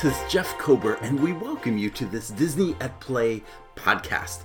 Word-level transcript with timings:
Hi, 0.00 0.08
this 0.08 0.18
is 0.18 0.32
Jeff 0.32 0.56
Kober, 0.56 0.94
and 1.02 1.20
we 1.20 1.34
welcome 1.34 1.76
you 1.76 1.90
to 1.90 2.06
this 2.06 2.30
Disney 2.30 2.74
at 2.80 2.98
Play 3.00 3.42
podcast. 3.76 4.44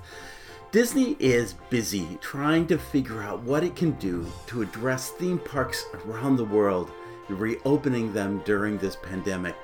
Disney 0.72 1.16
is 1.18 1.54
busy 1.70 2.18
trying 2.20 2.68
to 2.68 2.78
figure 2.78 3.22
out 3.22 3.42
what 3.42 3.64
it 3.64 3.74
can 3.74 3.92
do 3.92 4.28
to 4.48 4.62
address 4.62 5.12
theme 5.12 5.40
parks 5.40 5.86
around 5.94 6.36
the 6.36 6.44
world, 6.44 6.92
reopening 7.30 8.12
them 8.12 8.42
during 8.44 8.78
this 8.78 8.98
pandemic, 8.98 9.56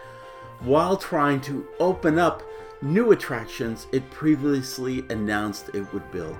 while 0.62 0.96
trying 0.96 1.42
to 1.42 1.68
open 1.82 2.18
up 2.18 2.42
new 2.82 3.12
attractions 3.12 3.88
it 3.92 4.10
previously 4.12 5.04
announced 5.10 5.72
it 5.74 5.92
would 5.94 6.10
build. 6.10 6.38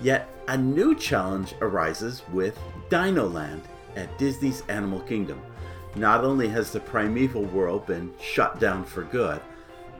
Yet 0.00 0.30
a 0.48 0.56
new 0.56 0.94
challenge 0.94 1.54
arises 1.60 2.22
with 2.32 2.58
Dinoland 2.88 3.64
at 3.96 4.16
Disney's 4.16 4.62
Animal 4.68 5.00
Kingdom. 5.00 5.42
Not 5.98 6.24
only 6.24 6.46
has 6.50 6.70
the 6.70 6.78
Primeval 6.78 7.44
Whirl 7.46 7.80
been 7.80 8.12
shut 8.20 8.60
down 8.60 8.84
for 8.84 9.02
good, 9.02 9.40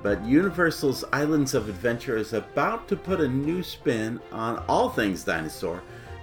but 0.01 0.25
Universal's 0.25 1.05
Islands 1.13 1.55
of 1.55 1.69
Adventure 1.69 2.17
is 2.17 2.35
about 2.35 2.87
to 2.87 2.95
put 2.95 3.21
a 3.21 3.27
new 3.27 3.65
spin 3.65 4.21
on 4.31 4.63
all 4.69 4.91
things 4.91 5.25
dinosaur 5.25 5.83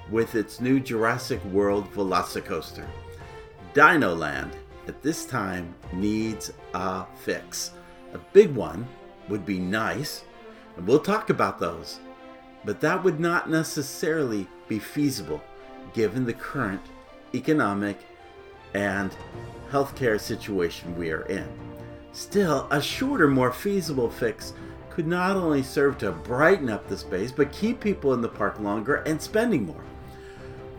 with 0.09 0.35
its 0.35 0.61
new 0.61 0.79
Jurassic 0.79 1.43
World 1.45 1.91
Velocicoaster. 1.93 2.85
Dinoland 3.73 4.53
at 4.87 5.01
this 5.01 5.25
time 5.25 5.75
needs 5.91 6.53
a 6.73 7.05
fix. 7.17 7.71
A 8.13 8.17
big 8.31 8.55
one 8.55 8.87
would 9.27 9.45
be 9.45 9.59
nice, 9.59 10.23
and 10.77 10.87
we'll 10.87 10.99
talk 10.99 11.29
about 11.29 11.59
those, 11.59 11.99
but 12.63 12.79
that 12.79 13.03
would 13.03 13.19
not 13.19 13.49
necessarily 13.49 14.47
be 14.69 14.79
feasible 14.79 15.43
given 15.93 16.23
the 16.23 16.33
current 16.33 16.81
economic 17.33 17.99
and 18.75 19.15
healthcare 19.71 20.19
situation 20.19 20.95
we 20.97 21.09
are 21.09 21.23
in. 21.23 21.47
Still, 22.11 22.67
a 22.71 22.81
shorter, 22.81 23.27
more 23.27 23.51
feasible 23.51 24.09
fix 24.09 24.53
could 24.89 25.07
not 25.07 25.35
only 25.35 25.63
serve 25.63 25.97
to 25.97 26.11
brighten 26.11 26.69
up 26.69 26.87
the 26.87 26.97
space, 26.97 27.31
but 27.31 27.51
keep 27.51 27.79
people 27.79 28.13
in 28.13 28.21
the 28.21 28.29
park 28.29 28.59
longer 28.59 28.95
and 28.97 29.21
spending 29.21 29.65
more. 29.65 29.83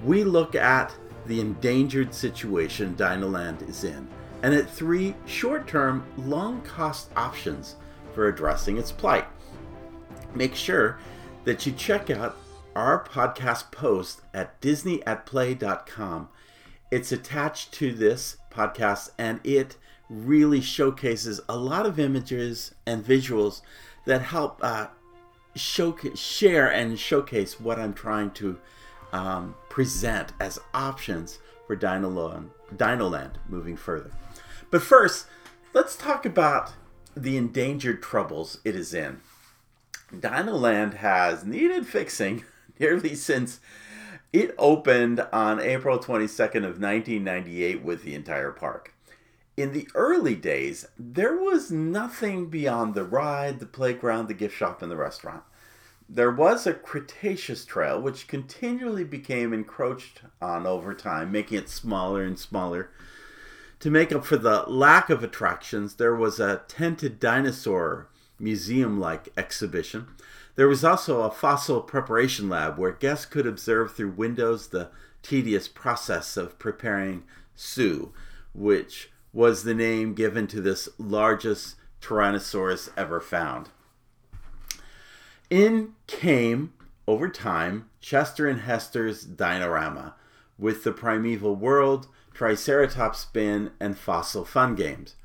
We 0.05 0.25
look 0.25 0.55
at 0.55 0.95
the 1.27 1.41
endangered 1.41 2.15
situation 2.15 2.95
Dinoland 2.97 3.67
is 3.69 3.85
in, 3.85 4.07
and 4.43 4.55
at 4.55 4.71
three 4.71 5.15
short 5.25 5.67
term, 5.67 6.05
long 6.19 6.61
cost 6.63 7.11
options 7.17 7.77
for 8.15 8.29
addressing 8.29 8.77
its 8.77 8.93
plight. 8.93 9.27
Make 10.35 10.55
sure 10.55 10.99
that 11.45 11.65
you 11.67 11.73
check 11.73 12.11
out 12.11 12.37
our 12.75 13.05
podcast 13.05 13.71
post 13.71 14.21
at 14.35 14.61
disneyatplay.com. 14.61 16.29
It's 16.91 17.13
attached 17.13 17.73
to 17.75 17.93
this 17.93 18.37
podcast 18.51 19.11
and 19.19 19.41
it 19.45 19.77
really 20.09 20.61
showcases 20.61 21.41
a 21.49 21.57
lot 21.57 21.87
of 21.87 21.99
images 21.99 22.75
and 22.87 23.05
visuals 23.05 23.63
that 24.05 24.23
help 24.23 24.61
uh, 24.63 24.87
share 25.57 26.73
and 26.73 26.99
showcase 26.99 27.59
what 27.59 27.79
I'm 27.79 27.93
trying 27.93 28.31
to 28.33 28.59
um, 29.13 29.55
present 29.69 30.33
as 30.41 30.59
options 30.75 31.39
for 31.67 31.77
Dinoland, 31.77 32.51
Dinoland 32.75 33.33
moving 33.49 33.77
further. 33.77 34.11
But 34.71 34.83
first, 34.83 35.27
let's 35.73 35.97
talk 35.97 36.25
about 36.25 36.73
the 37.17 37.37
endangered 37.37 38.03
troubles 38.03 38.59
it 38.65 38.77
is 38.77 38.93
in. 38.95 39.21
Dinoland 40.13 40.95
has 40.95 41.45
needed 41.45 41.87
fixing 41.87 42.45
nearly 42.79 43.15
since 43.15 43.59
it 44.41 44.55
opened 44.59 45.27
on 45.33 45.59
April 45.59 45.99
22nd 45.99 46.57
of 46.57 46.79
1998 46.79 47.83
with 47.83 48.03
the 48.03 48.15
entire 48.15 48.51
park. 48.51 48.93
In 49.57 49.73
the 49.73 49.89
early 49.95 50.35
days, 50.35 50.87
there 50.99 51.35
was 51.35 51.71
nothing 51.71 52.51
beyond 52.51 52.95
the 52.95 53.05
ride, 53.05 53.61
the 53.61 53.67
playground, 53.67 54.29
the 54.29 54.35
gift 54.35 54.55
shop, 54.55 54.83
and 54.83 54.91
the 54.91 54.97
restaurant. 54.97 55.43
There 56.07 56.31
was 56.31 56.67
a 56.67 56.75
Cretaceous 56.75 57.65
trail 57.65 57.99
which 57.99 58.29
continually 58.29 59.05
became 59.05 59.55
encroached 59.55 60.21
on 60.43 60.67
over 60.67 60.93
time, 60.93 61.33
making 61.33 61.57
it 61.57 61.71
smaller 61.71 62.23
and 62.23 62.39
smaller. 62.39 62.91
To 63.81 63.91
make 63.91 64.13
up 64.13 64.27
for 64.27 64.37
the 64.37 64.65
lack 64.65 65.09
of 65.09 65.25
attractions, 65.25 65.95
there 65.95 66.15
was 66.15 66.39
a 66.39 66.61
tented 66.69 67.19
dinosaur 67.19 68.09
museum 68.39 69.01
like 69.01 69.31
exhibition. 69.35 70.09
There 70.57 70.69
was 70.69 70.85
also 70.85 71.23
a 71.23 71.31
fossil 71.31 71.83
preparation 71.83 72.49
lab 72.49 72.79
where 72.79 72.93
guests 72.93 73.27
could 73.27 73.47
observe 73.47 73.93
through 73.93 74.13
windows 74.13 74.69
the 74.69 74.89
tedious 75.23 75.69
process 75.69 76.39
of 76.39 76.59
preparing 76.59 77.25
Sue, 77.55 78.13
which 78.55 79.11
was 79.35 79.65
the 79.65 79.75
name 79.75 80.15
given 80.15 80.47
to 80.47 80.63
this 80.63 80.89
largest 80.97 81.77
Tyrannosaurus 82.01 82.89
ever 82.97 83.21
found. 83.21 83.69
In 85.51 85.93
came, 86.07 86.73
over 87.07 87.29
time, 87.29 87.91
Chester 88.01 88.49
and 88.49 88.63
Hester's 88.63 89.27
Dinorama, 89.27 90.15
with 90.59 90.85
the 90.85 90.93
Primeval 90.93 91.55
Whirl, 91.55 92.07
Triceratops 92.33 93.21
Spin, 93.21 93.73
and 93.79 93.99
Fossil 93.99 94.47
Fun 94.47 94.75
Games. 94.75 95.17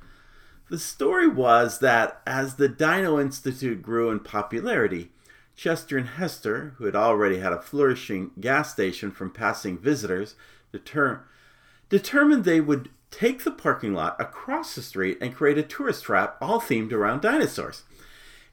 The 0.70 0.78
story 0.78 1.28
was 1.28 1.80
that 1.80 2.22
as 2.28 2.56
the 2.56 2.70
Dino 2.70 3.20
Institute 3.20 3.82
grew 3.82 4.10
in 4.10 4.20
popularity, 4.20 5.12
Chester 5.56 5.98
and 5.98 6.08
Hester, 6.08 6.74
who 6.78 6.86
had 6.86 6.96
already 6.96 7.40
had 7.40 7.54
a 7.54 7.62
flourishing 7.62 8.32
gas 8.40 8.72
station 8.72 9.12
from 9.12 9.32
passing 9.32 9.78
visitors, 9.78 10.36
deter- 10.72 11.24
determined 11.90 12.44
they 12.44 12.62
would 12.62 12.90
take 13.12 13.44
the 13.44 13.52
parking 13.52 13.94
lot 13.94 14.16
across 14.20 14.74
the 14.74 14.82
street 14.82 15.18
and 15.22 15.36
create 15.36 15.58
a 15.58 15.64
tourist 15.64 16.06
trap 16.06 16.38
all 16.42 16.60
themed 16.60 16.94
around 16.94 17.22
dinosaurs. 17.22 17.84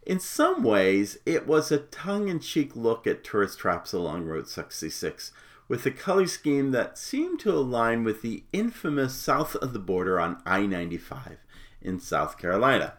In 0.04 0.20
some 0.20 0.62
ways, 0.62 1.18
it 1.24 1.46
was 1.46 1.70
a 1.70 1.78
tongue 1.78 2.28
in 2.28 2.40
cheek 2.40 2.74
look 2.74 3.06
at 3.06 3.22
tourist 3.22 3.58
traps 3.58 3.92
along 3.92 4.24
Route 4.24 4.48
66, 4.48 5.32
with 5.68 5.84
a 5.84 5.90
color 5.90 6.26
scheme 6.26 6.70
that 6.72 6.98
seemed 6.98 7.40
to 7.40 7.52
align 7.52 8.04
with 8.04 8.22
the 8.22 8.42
infamous 8.52 9.14
south 9.14 9.54
of 9.56 9.72
the 9.72 9.78
border 9.78 10.18
on 10.18 10.42
I 10.46 10.66
95 10.66 11.38
in 11.82 12.00
South 12.00 12.38
Carolina. 12.38 12.94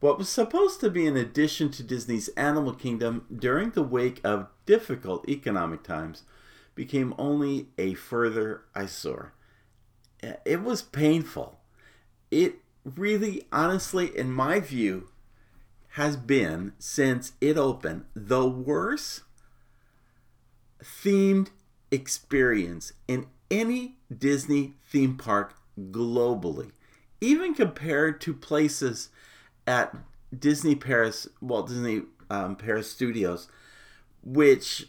What 0.00 0.18
was 0.18 0.28
supposed 0.28 0.80
to 0.80 0.90
be 0.90 1.06
an 1.06 1.16
addition 1.16 1.70
to 1.70 1.82
Disney's 1.82 2.28
Animal 2.30 2.74
Kingdom 2.74 3.24
during 3.34 3.70
the 3.70 3.82
wake 3.82 4.20
of 4.22 4.48
difficult 4.66 5.28
economic 5.28 5.82
times 5.82 6.24
became 6.74 7.14
only 7.16 7.68
a 7.78 7.94
further 7.94 8.64
eyesore. 8.74 9.32
Eh, 10.22 10.34
it 10.44 10.62
was 10.62 10.82
painful. 10.82 11.60
It 12.30 12.56
really, 12.84 13.46
honestly, 13.50 14.16
in 14.16 14.30
my 14.30 14.60
view, 14.60 15.08
has 15.90 16.16
been 16.16 16.74
since 16.78 17.32
it 17.40 17.56
opened 17.56 18.04
the 18.14 18.46
worst 18.46 19.22
themed 20.82 21.48
experience 21.90 22.92
in 23.08 23.26
any 23.50 23.96
Disney 24.14 24.74
theme 24.84 25.16
park 25.16 25.54
globally, 25.78 26.72
even 27.22 27.54
compared 27.54 28.20
to 28.20 28.34
places 28.34 29.08
at 29.66 29.94
Disney 30.36 30.74
Paris, 30.74 31.28
Walt 31.40 31.68
Disney 31.68 32.02
um, 32.30 32.56
Paris 32.56 32.90
Studios, 32.90 33.48
which 34.22 34.88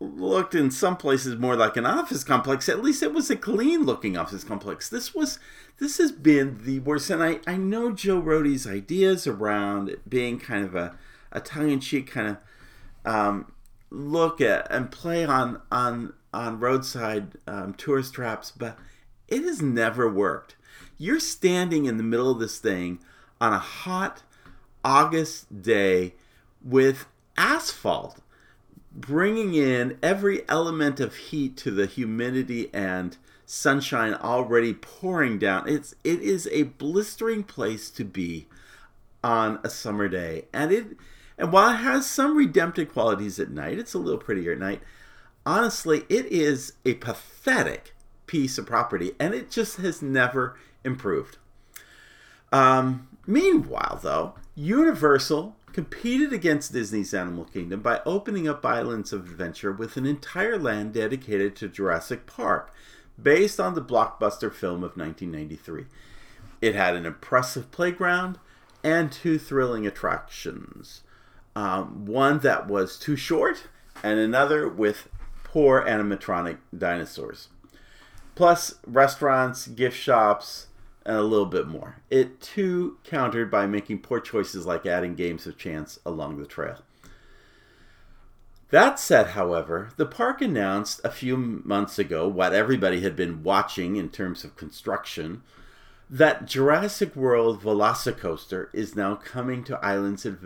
looked 0.00 0.54
in 0.54 0.70
some 0.70 0.96
places 0.96 1.36
more 1.36 1.56
like 1.56 1.76
an 1.76 1.86
office 1.86 2.24
complex. 2.24 2.68
At 2.68 2.82
least 2.82 3.02
it 3.02 3.14
was 3.14 3.30
a 3.30 3.36
clean 3.36 3.84
looking 3.84 4.16
office 4.16 4.44
complex. 4.44 4.88
This 4.88 5.14
was 5.14 5.38
this 5.78 5.98
has 5.98 6.12
been 6.12 6.64
the 6.64 6.80
worst. 6.80 7.10
And 7.10 7.22
I, 7.22 7.40
I 7.46 7.56
know 7.56 7.92
Joe 7.92 8.20
Rohde's 8.20 8.66
ideas 8.66 9.26
around 9.26 9.88
it 9.88 10.08
being 10.08 10.38
kind 10.38 10.64
of 10.64 10.74
a, 10.74 10.96
a 11.30 11.40
tongue 11.40 11.70
in 11.70 11.80
cheek 11.80 12.10
kind 12.10 12.36
of 13.04 13.12
um, 13.12 13.52
look 13.90 14.40
at 14.40 14.70
and 14.70 14.90
play 14.90 15.24
on 15.24 15.60
on 15.70 16.14
on 16.34 16.58
roadside 16.60 17.32
um, 17.46 17.74
tourist 17.74 18.14
traps, 18.14 18.50
but 18.50 18.78
it 19.28 19.42
has 19.42 19.60
never 19.60 20.10
worked. 20.10 20.56
You're 20.98 21.20
standing 21.20 21.86
in 21.86 21.96
the 21.96 22.02
middle 22.02 22.30
of 22.30 22.38
this 22.38 22.58
thing 22.58 23.00
on 23.42 23.52
a 23.52 23.58
hot 23.58 24.22
August 24.84 25.62
day 25.62 26.14
with 26.62 27.06
asphalt 27.36 28.20
bringing 28.94 29.54
in 29.54 29.98
every 30.00 30.48
element 30.48 31.00
of 31.00 31.16
heat 31.16 31.56
to 31.56 31.72
the 31.72 31.86
humidity 31.86 32.70
and 32.72 33.16
sunshine 33.44 34.14
already 34.14 34.72
pouring 34.72 35.40
down. 35.40 35.68
It's 35.68 35.92
it 36.04 36.20
is 36.20 36.48
a 36.52 36.62
blistering 36.62 37.42
place 37.42 37.90
to 37.90 38.04
be 38.04 38.46
on 39.24 39.58
a 39.64 39.70
summer 39.70 40.08
day. 40.08 40.44
And 40.52 40.70
it 40.70 40.86
and 41.36 41.50
while 41.52 41.74
it 41.74 41.78
has 41.78 42.08
some 42.08 42.36
redemptive 42.36 42.92
qualities 42.92 43.40
at 43.40 43.50
night, 43.50 43.76
it's 43.76 43.94
a 43.94 43.98
little 43.98 44.20
prettier 44.20 44.52
at 44.52 44.58
night. 44.60 44.82
Honestly, 45.44 46.04
it 46.08 46.26
is 46.26 46.74
a 46.84 46.94
pathetic 46.94 47.92
piece 48.28 48.56
of 48.56 48.66
property 48.66 49.12
and 49.18 49.34
it 49.34 49.50
just 49.50 49.78
has 49.78 50.00
never 50.00 50.56
improved. 50.84 51.38
Um, 52.52 53.08
meanwhile, 53.26 53.98
though, 54.02 54.34
Universal 54.54 55.56
competed 55.72 56.32
against 56.32 56.72
Disney's 56.72 57.14
Animal 57.14 57.44
Kingdom 57.44 57.80
by 57.80 58.00
opening 58.04 58.46
up 58.46 58.64
Islands 58.64 59.12
of 59.12 59.24
Adventure 59.24 59.72
with 59.72 59.96
an 59.96 60.04
entire 60.04 60.58
land 60.58 60.92
dedicated 60.92 61.56
to 61.56 61.68
Jurassic 61.68 62.26
Park, 62.26 62.72
based 63.20 63.60
on 63.60 63.74
the 63.74 63.82
blockbuster 63.82 64.52
film 64.52 64.82
of 64.82 64.96
1993. 64.96 65.86
it 66.60 66.74
had 66.74 66.94
an 66.94 67.06
impressive 67.06 67.70
playground 67.70 68.38
and 68.84 69.10
two 69.10 69.38
thrilling 69.38 69.86
attractions. 69.86 71.02
Um, 71.54 72.06
one 72.06 72.38
that 72.40 72.68
was 72.68 72.98
too 72.98 73.16
short, 73.16 73.68
and 74.02 74.18
another 74.18 74.68
with 74.68 75.08
poor 75.44 75.82
animatronic 75.82 76.58
dinosaurs. 76.76 77.48
Plus, 78.34 78.76
restaurants, 78.86 79.66
gift 79.66 79.96
shops, 79.96 80.68
and 81.04 81.16
a 81.16 81.22
little 81.22 81.46
bit 81.46 81.66
more. 81.66 81.96
It 82.10 82.40
too 82.40 82.98
countered 83.04 83.50
by 83.50 83.66
making 83.66 84.00
poor 84.00 84.20
choices 84.20 84.66
like 84.66 84.86
adding 84.86 85.14
games 85.14 85.46
of 85.46 85.58
chance 85.58 85.98
along 86.04 86.38
the 86.38 86.46
trail. 86.46 86.78
That 88.70 88.98
said, 88.98 89.28
however, 89.28 89.90
the 89.96 90.06
park 90.06 90.40
announced 90.40 91.00
a 91.04 91.10
few 91.10 91.36
months 91.36 91.98
ago 91.98 92.26
what 92.26 92.54
everybody 92.54 93.00
had 93.00 93.14
been 93.14 93.42
watching 93.42 93.96
in 93.96 94.08
terms 94.08 94.44
of 94.44 94.56
construction 94.56 95.42
that 96.08 96.46
Jurassic 96.46 97.16
World 97.16 97.62
Velocicoaster 97.62 98.68
is 98.74 98.94
now 98.94 99.14
coming 99.14 99.64
to 99.64 99.78
Islands 99.78 100.26
of 100.26 100.42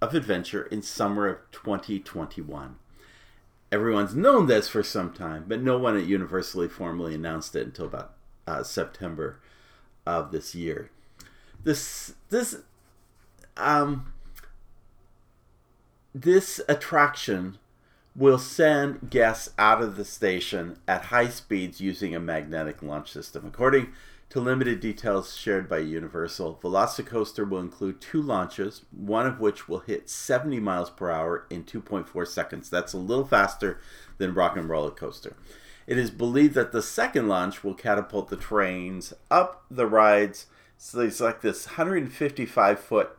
Adventure 0.00 0.62
in 0.66 0.82
summer 0.82 1.26
of 1.26 1.38
2021. 1.50 2.76
Everyone's 3.72 4.14
known 4.14 4.46
this 4.46 4.68
for 4.68 4.82
some 4.82 5.12
time, 5.12 5.44
but 5.46 5.62
no 5.62 5.78
one 5.78 5.96
at 5.96 6.06
Universally 6.06 6.68
formally 6.68 7.14
announced 7.14 7.54
it 7.54 7.66
until 7.66 7.86
about 7.86 8.14
uh, 8.46 8.62
September 8.62 9.40
of 10.18 10.32
this 10.32 10.54
year. 10.54 10.90
This 11.62 12.14
this 12.30 12.56
um 13.56 14.12
this 16.14 16.60
attraction 16.68 17.58
will 18.16 18.38
send 18.38 19.10
guests 19.10 19.50
out 19.58 19.80
of 19.80 19.96
the 19.96 20.04
station 20.04 20.78
at 20.88 21.06
high 21.06 21.28
speeds 21.28 21.80
using 21.80 22.14
a 22.14 22.20
magnetic 22.20 22.82
launch 22.82 23.10
system. 23.12 23.46
According 23.46 23.92
to 24.30 24.40
limited 24.40 24.80
details 24.80 25.36
shared 25.36 25.68
by 25.68 25.78
Universal, 25.78 26.60
Velocicoaster 26.62 27.48
will 27.48 27.60
include 27.60 28.00
two 28.00 28.20
launches, 28.20 28.82
one 28.90 29.26
of 29.26 29.40
which 29.40 29.68
will 29.68 29.80
hit 29.80 30.08
70 30.10 30.60
miles 30.60 30.90
per 30.90 31.10
hour 31.10 31.46
in 31.50 31.64
2.4 31.64 32.26
seconds. 32.26 32.70
That's 32.70 32.92
a 32.92 32.98
little 32.98 33.26
faster 33.26 33.80
than 34.18 34.34
Rock 34.34 34.56
and 34.56 34.68
Roller 34.68 34.90
Coaster. 34.90 35.36
It 35.86 35.98
is 35.98 36.10
believed 36.10 36.54
that 36.54 36.72
the 36.72 36.82
second 36.82 37.28
launch 37.28 37.64
will 37.64 37.74
catapult 37.74 38.28
the 38.28 38.36
trains 38.36 39.12
up 39.30 39.64
the 39.70 39.86
rides. 39.86 40.46
So 40.78 41.00
it's 41.00 41.20
like 41.20 41.40
this 41.40 41.66
155 41.66 42.80
foot, 42.80 43.10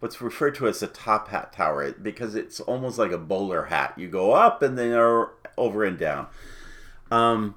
what's 0.00 0.20
referred 0.20 0.54
to 0.56 0.68
as 0.68 0.82
a 0.82 0.86
top 0.86 1.28
hat 1.28 1.52
tower, 1.52 1.92
because 1.92 2.34
it's 2.34 2.60
almost 2.60 2.98
like 2.98 3.12
a 3.12 3.18
bowler 3.18 3.64
hat. 3.64 3.94
You 3.96 4.08
go 4.08 4.32
up 4.32 4.62
and 4.62 4.78
then 4.78 4.92
over 5.56 5.84
and 5.84 5.98
down. 5.98 6.26
Um, 7.10 7.56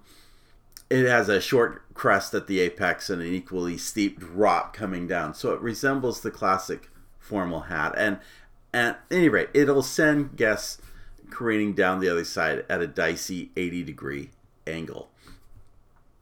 it 0.90 1.08
has 1.08 1.30
a 1.30 1.42
short 1.42 1.94
crest 1.94 2.34
at 2.34 2.48
the 2.48 2.60
apex 2.60 3.10
and 3.10 3.22
an 3.22 3.28
equally 3.28 3.78
steep 3.78 4.20
drop 4.20 4.74
coming 4.74 5.08
down. 5.08 5.34
So 5.34 5.54
it 5.54 5.62
resembles 5.62 6.22
the 6.22 6.32
classic 6.32 6.90
formal 7.20 7.62
hat. 7.62 7.94
And 7.98 8.20
at 8.74 9.02
any 9.12 9.28
rate, 9.28 9.50
it'll 9.54 9.84
send 9.84 10.38
guests 10.38 10.82
careening 11.30 11.74
down 11.74 12.00
the 12.00 12.10
other 12.10 12.24
side 12.24 12.66
at 12.70 12.82
a 12.82 12.88
dicey 12.88 13.52
80 13.56 13.84
degree 13.84 14.30
angle, 14.66 15.10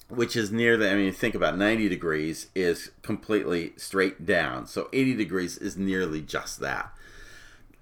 which 0.10 0.36
is 0.36 0.52
near 0.52 0.78
the, 0.78 0.92
I 0.92 0.96
mean, 0.96 1.14
think 1.14 1.36
about 1.36 1.58
90 1.58 1.90
degrees 1.90 2.48
is 2.56 2.92
completely 3.02 3.74
straight 3.78 4.26
down. 4.26 4.68
So 4.68 4.90
80 4.94 5.16
degrees 5.16 5.58
is 5.58 5.78
nearly 5.78 6.22
just 6.22 6.60
that. 6.60 6.92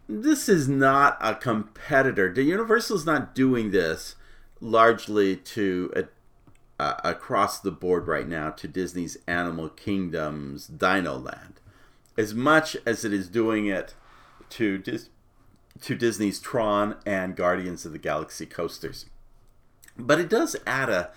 This 0.08 0.50
is 0.50 0.68
not 0.68 1.18
a 1.22 1.36
competitor. 1.36 2.34
The 2.34 2.44
Universal 2.44 2.98
is 2.98 3.06
not 3.06 3.34
doing 3.34 3.72
this 3.72 4.16
largely 4.60 5.36
to 5.36 6.08
uh, 6.80 6.96
across 7.04 7.60
the 7.60 7.72
board 7.72 8.08
right 8.08 8.28
now 8.28 8.50
to 8.50 8.68
Disney's 8.68 9.18
Animal 9.28 9.70
Kingdom's 9.70 10.68
Dino 10.68 11.18
Land, 11.18 11.60
as 12.18 12.34
much 12.34 12.76
as 12.86 13.06
it 13.06 13.14
is 13.14 13.28
doing 13.28 13.68
it 13.68 13.94
to 14.50 14.78
Dis- 14.78 15.10
to 15.82 15.96
Disney's 15.96 16.40
Tron 16.40 16.96
and 17.06 17.36
Guardians 17.36 17.86
of 17.86 17.92
the 17.92 17.98
Galaxy 17.98 18.46
coasters. 18.46 19.06
But 19.98 20.20
it 20.20 20.30
does 20.30 20.56
add 20.66 20.90
a, 20.90 21.12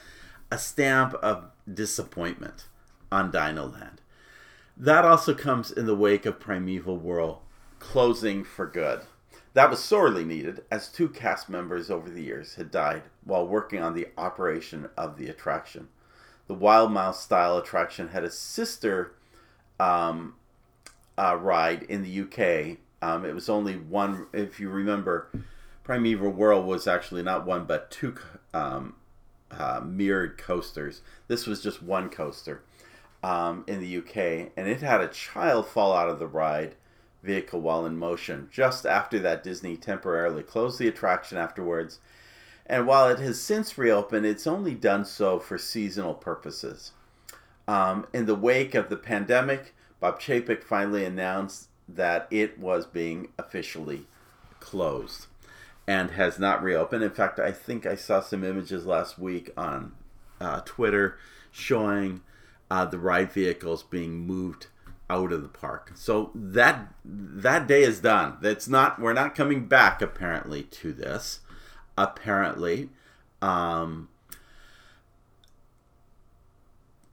a 0.51 0.59
stamp 0.59 1.15
of 1.15 1.51
disappointment 1.73 2.67
on 3.11 3.31
Dino 3.31 3.67
Land. 3.67 4.01
That 4.77 5.05
also 5.05 5.35
comes 5.35 5.71
in 5.71 5.87
the 5.87 5.95
wake 5.95 6.27
of 6.27 6.41
Primeval 6.41 6.99
Whirl 6.99 7.43
closing 7.79 8.45
for 8.45 8.67
good. 8.67 9.03
That 9.55 9.71
was 9.71 9.83
sorely 9.83 10.25
needed, 10.25 10.65
as 10.71 10.89
two 10.89 11.09
cast 11.09 11.49
members 11.49 11.91
over 11.91 12.11
the 12.11 12.23
years 12.23 12.57
had 12.57 12.71
died 12.71 13.05
while 13.25 13.47
working 13.47 13.81
on 13.81 13.95
the 13.95 14.09
operation 14.19 14.91
of 14.99 15.17
the 15.17 15.29
attraction. 15.29 15.89
The 16.47 16.55
Wild 16.55 16.93
Mouse 16.93 17.23
style 17.23 17.57
attraction 17.57 18.09
had 18.09 18.23
a 18.23 18.31
sister 18.31 19.15
um, 19.81 20.35
uh, 21.17 21.37
ride 21.41 21.85
in 21.85 22.03
the 22.03 22.21
UK. 22.21 22.79
Um, 23.07 23.25
it 23.25 23.37
was 23.37 23.49
only 23.49 23.77
one, 23.77 24.27
if 24.33 24.59
you 24.59 24.69
remember, 24.69 25.29
Primeval 25.85 26.33
Whirl 26.33 26.65
was 26.65 26.89
actually 26.89 27.23
not 27.23 27.47
one 27.47 27.65
but 27.65 27.89
two 27.89 28.17
um, 28.53 28.97
uh, 29.49 29.81
mirrored 29.85 30.39
coasters. 30.39 31.03
This 31.29 31.47
was 31.47 31.63
just 31.63 31.81
one 31.81 32.09
coaster 32.11 32.63
um, 33.23 33.63
in 33.69 33.79
the 33.79 33.99
UK, 33.99 34.51
and 34.57 34.67
it 34.69 34.81
had 34.81 35.01
a 35.01 35.07
child 35.07 35.69
fall 35.69 35.93
out 35.93 36.09
of 36.09 36.19
the 36.19 36.27
ride 36.27 36.75
vehicle 37.23 37.61
while 37.61 37.87
in 37.87 37.97
motion. 37.97 38.49
Just 38.51 38.85
after 38.85 39.21
that, 39.21 39.45
Disney 39.45 39.77
temporarily 39.77 40.43
closed 40.43 40.81
the 40.81 40.89
attraction 40.89 41.39
afterwards, 41.39 42.01
and 42.67 42.89
while 42.89 43.09
it 43.09 43.21
has 43.21 43.41
since 43.41 43.79
reopened, 43.79 44.27
it's 44.27 44.49
only 44.49 44.75
done 44.75 45.05
so 45.05 45.39
for 45.39 45.59
seasonal 45.59 46.15
purposes. 46.15 46.91
Um, 47.69 48.09
in 48.13 48.27
the 48.27 48.35
wake 48.35 48.75
of 48.75 48.89
the 48.89 48.97
pandemic, 48.97 49.77
Bob 50.01 50.21
Chapek 50.21 50.65
finally 50.65 51.05
announced 51.05 51.69
that 51.89 52.27
it 52.31 52.59
was 52.59 52.87
being 52.87 53.29
officially 53.39 54.07
closed 54.61 55.27
and 55.87 56.13
has 56.13 56.39
not 56.39 56.63
reopened. 56.63 57.05
In 57.05 57.11
fact, 57.11 57.39
I 57.39 57.53
think 57.53 57.87
I 57.87 57.95
saw 57.95 58.21
some 58.21 58.43
images 58.43 58.87
last 58.87 59.19
week 59.19 59.51
on 59.57 59.93
uh, 60.41 60.61
Twitter 60.65 61.19
showing 61.51 62.23
uh, 62.71 62.85
the 62.85 62.99
ride 62.99 63.33
vehicles 63.33 63.83
being 63.83 64.27
moved 64.27 64.67
out 65.09 65.33
of 65.33 65.43
the 65.43 65.49
park. 65.49 65.93
So 65.95 66.31
that 66.35 66.93
that 67.05 67.67
day 67.69 67.83
is 67.83 68.01
done. 68.01 68.39
That's 68.41 68.67
not. 68.67 69.01
We're 69.01 69.13
not 69.13 69.35
coming 69.35 69.67
back 69.67 70.03
apparently 70.03 70.65
to 70.65 70.93
this. 70.93 71.41
Apparently, 71.97 72.91
um, 73.41 74.09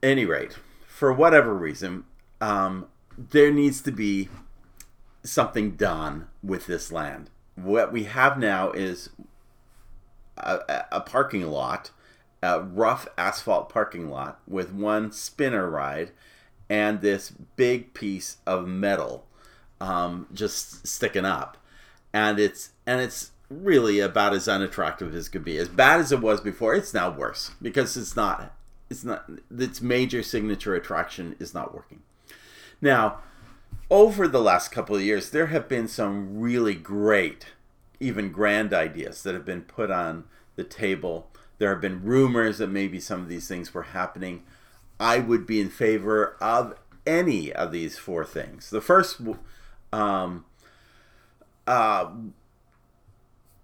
any 0.02 0.26
rate, 0.26 0.58
for 0.86 1.12
whatever 1.12 1.54
reason, 1.54 2.04
um, 2.40 2.86
there 3.16 3.50
needs 3.50 3.80
to 3.82 3.92
be 3.92 4.28
something 5.24 5.72
done 5.72 6.28
with 6.42 6.66
this 6.66 6.92
land 6.92 7.30
what 7.56 7.92
we 7.92 8.04
have 8.04 8.38
now 8.38 8.70
is 8.70 9.10
a, 10.36 10.84
a 10.90 11.00
parking 11.00 11.46
lot, 11.46 11.90
a 12.42 12.60
rough 12.60 13.06
asphalt 13.16 13.68
parking 13.68 14.10
lot 14.10 14.40
with 14.46 14.72
one 14.72 15.12
spinner 15.12 15.68
ride 15.70 16.10
and 16.68 17.00
this 17.00 17.30
big 17.56 17.94
piece 17.94 18.38
of 18.46 18.66
metal 18.66 19.26
um, 19.80 20.26
just 20.32 20.86
sticking 20.86 21.24
up, 21.24 21.58
and 22.12 22.38
it's 22.38 22.70
and 22.86 23.00
it's 23.00 23.32
really 23.50 24.00
about 24.00 24.32
as 24.32 24.48
unattractive 24.48 25.14
as 25.14 25.28
could 25.28 25.44
be. 25.44 25.58
As 25.58 25.68
bad 25.68 26.00
as 26.00 26.10
it 26.10 26.20
was 26.20 26.40
before, 26.40 26.74
it's 26.74 26.94
now 26.94 27.10
worse 27.10 27.50
because 27.60 27.96
it's 27.96 28.16
not 28.16 28.54
it's 28.88 29.04
not 29.04 29.28
its 29.56 29.82
major 29.82 30.22
signature 30.22 30.74
attraction 30.74 31.36
is 31.38 31.52
not 31.52 31.74
working. 31.74 32.02
Now, 32.80 33.20
over 33.90 34.26
the 34.26 34.40
last 34.40 34.70
couple 34.70 34.96
of 34.96 35.02
years, 35.02 35.30
there 35.30 35.46
have 35.46 35.68
been 35.68 35.88
some 35.88 36.38
really 36.38 36.74
great, 36.74 37.46
even 38.00 38.32
grand 38.32 38.72
ideas 38.72 39.22
that 39.22 39.34
have 39.34 39.44
been 39.44 39.62
put 39.62 39.90
on 39.90 40.24
the 40.56 40.64
table. 40.64 41.30
There 41.58 41.70
have 41.70 41.80
been 41.80 42.02
rumors 42.02 42.58
that 42.58 42.68
maybe 42.68 43.00
some 43.00 43.20
of 43.20 43.28
these 43.28 43.48
things 43.48 43.72
were 43.72 43.82
happening. 43.82 44.42
I 44.98 45.18
would 45.18 45.46
be 45.46 45.60
in 45.60 45.70
favor 45.70 46.36
of 46.40 46.74
any 47.06 47.52
of 47.52 47.72
these 47.72 47.98
four 47.98 48.24
things. 48.24 48.70
The 48.70 48.80
first, 48.80 49.20
um, 49.92 50.44
uh, 51.66 52.10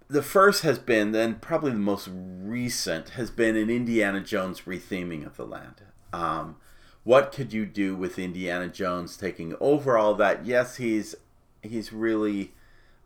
the 0.07 0.21
first 0.21 0.63
has 0.63 0.77
been, 0.77 1.11
then 1.11 1.35
probably 1.35 1.71
the 1.71 1.77
most 1.77 2.09
recent, 2.11 3.09
has 3.11 3.31
been 3.31 3.55
an 3.55 3.69
Indiana 3.69 4.21
Jones 4.21 4.61
retheming 4.61 5.25
of 5.25 5.37
the 5.37 5.45
land. 5.45 5.81
Um, 6.11 6.57
what 7.03 7.31
could 7.31 7.51
you 7.53 7.65
do 7.65 7.95
with 7.95 8.19
Indiana 8.19 8.67
Jones 8.67 9.17
taking 9.17 9.55
over 9.59 9.97
all 9.97 10.13
that? 10.15 10.45
Yes, 10.45 10.77
he's 10.77 11.15
he's 11.61 11.93
really 11.93 12.53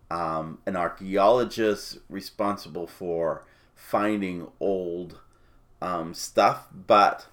um, 0.10 0.60
an 0.66 0.76
archaeologist 0.76 2.00
responsible 2.10 2.88
for 2.88 3.44
finding 3.76 4.48
old 4.60 5.20
um, 5.82 6.14
stuff, 6.14 6.68
but 6.74 7.28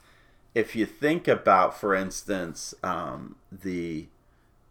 if 0.54 0.76
you 0.76 0.85
think 0.85 1.26
about, 1.28 1.78
for 1.78 1.95
instance, 1.95 2.75
um, 2.83 3.37
the 3.50 4.07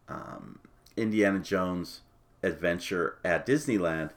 um, 0.08 0.60
Indiana 0.96 1.40
Jones 1.40 2.02
adventure 2.44 3.18
at 3.24 3.46
Disneyland, 3.46 4.12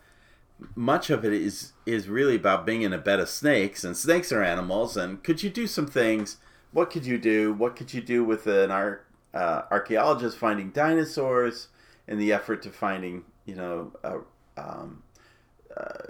much 0.75 1.11
of 1.11 1.25
it 1.25 1.33
is 1.33 1.73
is 1.85 2.09
really 2.09 2.37
about 2.37 2.67
being 2.67 2.83
in 2.83 2.93
a 2.93 2.99
bed 2.99 3.21
of 3.21 3.29
snakes, 3.29 3.85
and 3.85 3.97
snakes 3.97 4.31
are 4.33 4.43
animals. 4.43 4.97
And 4.97 5.23
could 5.23 5.43
you 5.43 5.51
do 5.51 5.67
some 5.67 5.87
things 5.87 6.37
what 6.75 6.91
could 6.91 7.07
you 7.07 7.17
do? 7.19 7.55
What 7.55 7.77
could 7.77 7.95
you 7.95 8.03
do 8.03 8.25
with 8.25 8.47
an 8.49 8.71
ar- 8.71 9.03
uh, 9.33 9.63
archaeologist 9.71 10.37
finding 10.37 10.71
dinosaurs 10.71 11.69
in 12.09 12.19
the 12.19 12.33
effort 12.33 12.63
to 12.65 12.71
finding, 12.71 13.23
you 13.47 13.55
know, 13.55 13.93
a, 14.03 14.19
um, 14.61 15.03
uh, 15.75 16.09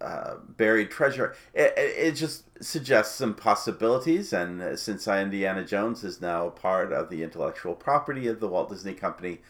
uh, 0.00 0.34
buried 0.56 0.90
treasure? 0.92 1.34
It, 1.52 1.74
it, 1.76 2.12
just 2.12 2.44
suggests 2.62 3.16
some 3.16 3.34
possibilities. 3.34 4.32
And 4.32 4.62
uh, 4.62 4.76
since 4.76 5.08
Indiana 5.08 5.64
Jones 5.64 6.04
is 6.04 6.20
now 6.20 6.50
part 6.50 6.92
of 6.92 7.10
the 7.10 7.24
intellectual 7.24 7.74
property 7.74 8.28
of 8.28 8.38
the 8.38 8.48
Walt 8.48 8.70
Disney 8.70 8.94
Company, 8.94 9.40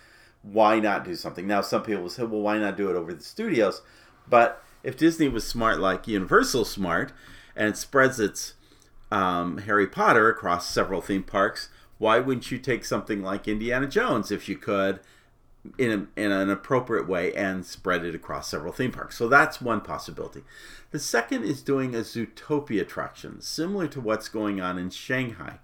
why 0.41 0.81
not 0.81 1.05
do 1.05 1.15
something? 1.15 1.47
Now, 1.47 1.61
some 1.61 1.83
people 1.83 2.05
will 2.05 2.11
say, 2.11 2.25
well, 2.25 2.41
why 2.41 2.57
not 2.57 2.79
do 2.79 2.89
it 2.89 2.97
over 2.97 3.13
the 3.13 3.23
studios? 3.23 3.83
But 4.27 4.65
if 4.83 4.97
Disney 4.97 5.29
was 5.29 5.47
smart 5.47 5.79
like 5.79 6.09
Universal 6.09 6.65
smart 6.65 7.13
and 7.55 7.77
spreads 7.77 8.19
its 8.19 8.55
um, 9.13 9.59
Harry 9.59 9.87
Potter 9.87 10.31
across 10.31 10.67
several 10.67 11.03
theme 11.03 11.23
parks, 11.23 11.69
why 11.99 12.19
wouldn't 12.19 12.51
you 12.51 12.59
take 12.59 12.83
something 12.83 13.23
like 13.23 13.47
Indiana 13.47 13.87
Jones 13.87 14.33
if 14.33 14.49
you 14.49 14.57
could 14.57 15.01
in, 15.77 16.09
a, 16.17 16.21
in 16.21 16.33
an 16.33 16.49
appropriate 16.49 17.07
way 17.07 17.33
and 17.35 17.67
spread 17.67 18.07
it 18.07 18.15
across 18.15 18.49
several 18.49 18.73
theme 18.73 18.91
parks? 18.91 19.19
So 19.19 19.29
that's 19.29 19.61
one 19.61 19.83
possibility. 19.83 20.43
The 20.93 20.99
second 20.99 21.45
is 21.45 21.61
doing 21.61 21.95
a 21.95 21.99
Zootopia 21.99 22.81
attraction, 22.81 23.43
similar 23.43 23.87
to 23.89 24.01
what's 24.01 24.31
going 24.31 24.63
on 24.63 24.79
in 24.79 24.89
Shanghai. 24.89 25.59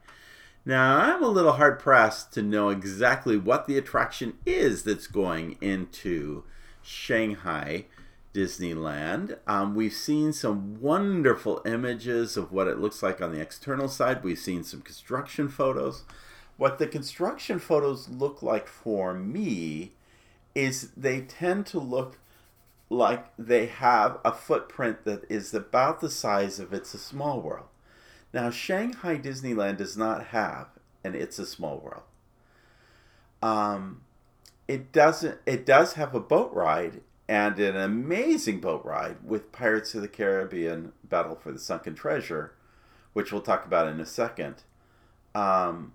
Now, 0.67 0.99
I'm 0.99 1.23
a 1.23 1.29
little 1.29 1.53
hard 1.53 1.79
pressed 1.79 2.35
to 2.35 2.43
know 2.43 2.69
exactly 2.69 3.39
what 3.39 3.67
the 3.67 3.79
attraction 3.79 4.35
is 4.45 4.83
that's 4.83 5.07
going 5.07 5.57
into 5.63 6.45
Shanghai 6.83 7.87
Disneyland. 8.35 9.39
Um, 9.47 9.75
we've 9.75 9.93
seen 9.93 10.33
some 10.33 10.81
wonderful 10.81 11.63
images 11.65 12.37
of 12.37 12.53
what 12.53 12.69
it 12.69 12.79
looks 12.79 13.03
like 13.03 13.21
on 13.21 13.33
the 13.33 13.41
external 13.41 13.89
side. 13.89 14.23
We've 14.23 14.39
seen 14.39 14.65
some 14.65 14.83
construction 14.83 15.49
photos. 15.49 16.05
What 16.57 16.79
the 16.79 16.87
construction 16.87 17.59
photos 17.59 18.09
look 18.09 18.43
like 18.43 18.67
for 18.67 19.15
me 19.15 19.93
is 20.55 20.91
they 20.97 21.21
tend 21.21 21.67
to 21.67 21.79
look 21.79 22.19
like 22.91 23.27
they 23.39 23.67
have 23.67 24.19
a 24.25 24.33
footprint 24.33 25.05
that 25.05 25.25
is 25.31 25.53
about 25.55 26.01
the 26.01 26.11
size 26.11 26.59
of 26.59 26.73
It's 26.73 26.95
a 26.95 26.99
Small 26.99 27.41
World. 27.41 27.67
Now, 28.33 28.51
Shanghai 28.51 29.17
Disneyland 29.19 29.79
does 29.79 29.97
not 29.97 30.27
have 30.27 30.69
an 31.05 31.15
It's 31.15 31.39
a 31.39 31.47
Small 31.47 31.79
World. 31.79 32.03
Um, 33.43 34.03
it 34.67 34.93
doesn't. 34.93 35.39
It 35.47 35.65
does 35.65 35.95
have 35.95 36.15
a 36.15 36.21
boat 36.21 36.53
ride 36.53 37.01
and 37.29 37.59
an 37.59 37.77
amazing 37.77 38.61
boat 38.61 38.85
ride 38.85 39.17
with 39.23 39.53
Pirates 39.53 39.95
of 39.95 40.01
the 40.01 40.09
Caribbean 40.09 40.93
Battle 41.05 41.37
for 41.37 41.53
the 41.53 41.59
Sunken 41.59 41.95
Treasure, 41.95 42.55
which 43.13 43.33
we'll 43.33 43.43
talk 43.43 43.67
about 43.67 43.87
in 43.87 44.01
a 44.01 44.07
second. 44.07 44.63
Um, 45.35 45.93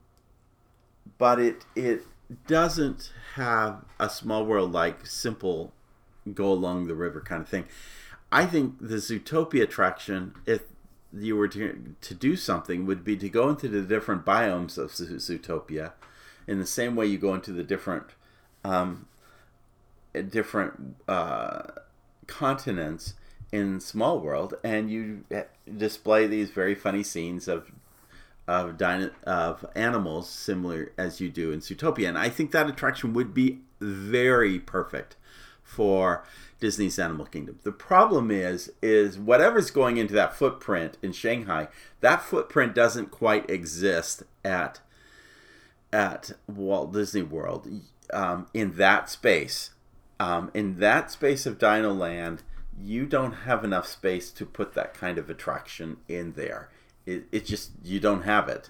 but 1.18 1.40
it 1.40 1.66
it 1.76 2.04
doesn't 2.48 3.12
have 3.36 3.84
a 4.00 4.10
small 4.10 4.46
world 4.46 4.72
like 4.72 5.06
simple 5.06 5.74
go 6.34 6.52
along 6.52 6.88
the 6.88 6.96
river 6.96 7.20
kind 7.20 7.42
of 7.42 7.50
thing. 7.50 7.66
I 8.32 8.46
think 8.46 8.80
the 8.80 8.96
Zootopia 8.96 9.64
attraction, 9.64 10.34
if 10.46 10.62
you 11.12 11.36
were 11.36 11.48
to, 11.50 11.96
to 12.02 12.14
do 12.14 12.36
something, 12.36 12.86
would 12.86 13.04
be 13.04 13.16
to 13.18 13.30
go 13.30 13.50
into 13.50 13.68
the 13.68 13.82
different 13.82 14.26
biomes 14.26 14.78
of 14.78 14.92
Zootopia 14.92 15.94
in 16.48 16.60
the 16.60 16.66
same 16.66 16.96
way 16.96 17.06
you 17.06 17.18
go 17.18 17.34
into 17.34 17.52
the 17.52 17.64
different 17.64 18.06
um, 18.64 19.08
different 20.22 20.96
uh, 21.08 21.64
continents 22.28 23.16
in 23.52 23.80
Small 23.80 24.20
World, 24.20 24.56
and 24.64 24.90
you 24.90 25.24
display 25.78 26.28
these 26.28 26.50
very 26.50 26.76
funny 26.76 27.04
scenes 27.04 27.48
of 27.48 27.72
of 28.46 28.78
dyna- 28.78 29.12
of 29.24 29.66
animals 29.74 30.30
similar 30.30 30.92
as 30.98 31.22
you 31.22 31.30
do 31.30 31.52
in 31.52 31.60
Zootopia, 31.60 32.10
and 32.10 32.18
I 32.18 32.30
think 32.30 32.52
that 32.52 32.70
attraction 32.70 33.14
would 33.14 33.34
be 33.34 33.62
very 33.80 34.60
perfect 34.60 35.16
for 35.64 36.26
Disney's 36.60 37.00
Animal 37.00 37.26
Kingdom. 37.26 37.60
The 37.64 37.72
problem 37.72 38.32
is 38.32 38.72
is 38.82 39.18
whatever's 39.18 39.72
going 39.72 39.98
into 39.98 40.14
that 40.14 40.34
footprint 40.34 40.98
in 41.02 41.12
Shanghai, 41.12 41.68
that 42.02 42.22
footprint 42.22 42.76
doesn't 42.76 43.12
quite 43.12 43.50
exist 43.50 44.24
at 44.44 44.80
at 45.92 46.32
Walt 46.48 46.92
Disney 46.92 47.22
World 47.22 47.68
um, 48.12 48.48
in 48.54 48.78
that 48.78 49.10
space. 49.10 49.72
Um, 50.20 50.52
in 50.54 50.80
that 50.80 51.12
space 51.12 51.46
of 51.46 51.58
Dino 51.58 51.94
Land, 51.94 52.44
you 52.82 53.06
don't 53.06 53.34
have 53.34 53.64
enough 53.64 53.88
space 53.88 54.32
to 54.32 54.46
put 54.46 54.74
that 54.74 54.94
kind 54.94 55.18
of 55.18 55.30
attraction 55.30 55.98
in 56.08 56.34
there. 56.34 56.70
It, 57.06 57.46
just, 57.46 57.72
you 57.84 58.00
don't 58.00 58.24
have 58.24 58.48
it. 58.48 58.70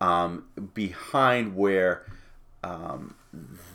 Um, 0.00 0.46
behind 0.74 1.56
where 1.56 2.04
um, 2.62 3.14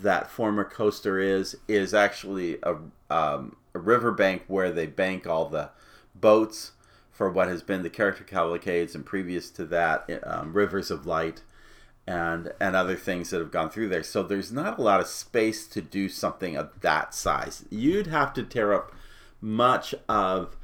that 0.02 0.30
former 0.30 0.64
coaster 0.64 1.20
is, 1.20 1.58
is 1.68 1.94
actually 1.94 2.58
a, 2.64 2.76
um, 3.10 3.56
a 3.74 3.80
riverbank 3.80 4.44
where 4.48 4.72
they 4.72 4.86
bank 4.86 5.26
all 5.26 5.50
the 5.50 5.70
boats 6.14 6.74
for 7.12 7.30
what 7.30 7.48
has 7.48 7.64
been 7.64 7.82
the 7.82 7.90
character 7.90 8.24
cavalcades 8.24 8.94
and 8.94 9.06
previous 9.06 9.50
to 9.52 9.66
that, 9.66 10.10
um, 10.26 10.54
Rivers 10.54 10.92
of 10.92 11.06
Light 11.06 11.42
and 12.08 12.54
and 12.60 12.76
other 12.76 12.96
things 12.96 13.30
that 13.30 13.40
have 13.40 13.52
gone 13.52 13.70
through 13.70 13.90
there. 13.90 14.04
So 14.04 14.24
there's 14.24 14.52
not 14.52 14.78
a 14.78 14.82
lot 14.82 15.00
of 15.00 15.08
space 15.08 15.68
to 15.68 15.82
do 15.82 16.08
something 16.10 16.56
of 16.56 16.70
that 16.82 17.14
size. 17.14 17.66
You'd 17.70 18.08
have 18.08 18.34
to 18.34 18.44
tear 18.44 18.74
up 18.74 18.94
much 19.42 19.96
of 20.08 20.56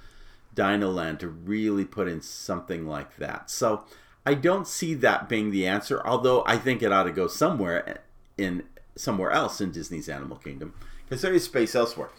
Dinoland 0.56 1.20
to 1.20 1.28
really 1.28 1.86
put 1.86 2.08
in 2.08 2.22
something 2.22 2.86
like 2.86 3.18
that. 3.18 3.50
So 3.50 3.86
I 4.26 4.36
don't 4.36 4.68
see 4.68 4.94
that 4.96 5.30
being 5.30 5.52
the 5.52 5.66
answer, 5.66 6.06
although 6.06 6.44
I 6.46 6.58
think 6.58 6.84
it 6.84 6.92
ought 6.92 7.04
to 7.04 7.12
go 7.12 7.28
somewhere 7.28 8.02
in 8.38 8.64
somewhere 8.96 9.32
else 9.32 9.62
in 9.62 9.72
Disney's 9.72 10.10
Animal 10.10 10.38
Kingdom 10.38 10.74
because 11.06 11.22
there 11.22 11.34
is 11.34 11.46
space 11.46 11.76
elsewhere. 11.76 12.10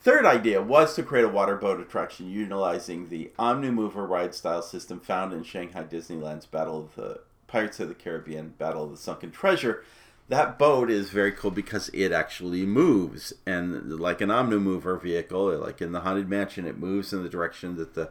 Third 0.00 0.24
idea 0.24 0.62
was 0.62 0.94
to 0.94 1.02
create 1.02 1.24
a 1.24 1.28
water 1.28 1.56
boat 1.56 1.80
attraction 1.80 2.30
utilizing 2.30 3.08
the 3.08 3.32
Omnimover 3.38 4.08
ride 4.08 4.34
style 4.34 4.62
system 4.62 5.00
found 5.00 5.32
in 5.32 5.42
Shanghai 5.42 5.82
Disneyland's 5.82 6.46
Battle 6.46 6.78
of 6.80 6.94
the 6.94 7.20
Pirates 7.48 7.80
of 7.80 7.88
the 7.88 7.94
Caribbean 7.94 8.54
Battle 8.58 8.84
of 8.84 8.90
the 8.92 8.96
Sunken 8.96 9.32
Treasure, 9.32 9.82
that 10.28 10.58
boat 10.58 10.90
is 10.90 11.10
very 11.10 11.32
cool 11.32 11.50
because 11.50 11.88
it 11.92 12.12
actually 12.12 12.64
moves. 12.64 13.32
And 13.46 13.98
like 13.98 14.20
an 14.20 14.28
Omnimover 14.28 15.00
vehicle, 15.00 15.56
like 15.58 15.82
in 15.82 15.92
the 15.92 16.00
Haunted 16.00 16.28
Mansion, 16.28 16.66
it 16.66 16.78
moves 16.78 17.12
in 17.12 17.22
the 17.22 17.28
direction 17.28 17.76
that 17.76 17.94
the 17.94 18.10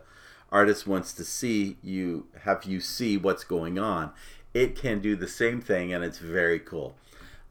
artist 0.52 0.88
wants 0.88 1.14
to 1.14 1.26
see 1.26 1.78
you 1.84 2.26
have 2.44 2.64
you 2.66 2.82
see 2.82 3.18
what's 3.18 3.44
going 3.44 3.78
on. 3.78 4.12
It 4.54 4.76
can 4.76 5.00
do 5.00 5.16
the 5.16 5.28
same 5.28 5.62
thing 5.62 5.94
and 5.94 6.04
it's 6.04 6.20
very 6.20 6.60
cool. 6.60 6.96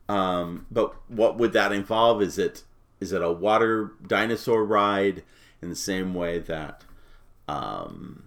Um, 0.09 0.67
but 0.71 0.95
what 1.09 1.37
would 1.37 1.53
that 1.53 1.73
involve? 1.73 2.21
Is 2.21 2.39
it 2.39 2.65
is 3.01 3.13
it 3.13 3.23
a 3.23 3.31
water 3.31 3.93
dinosaur 4.07 4.65
ride 4.65 5.23
in 5.63 5.69
the 5.69 5.77
same 5.77 6.15
way 6.15 6.39
that 6.39 6.83
um, 7.49 8.25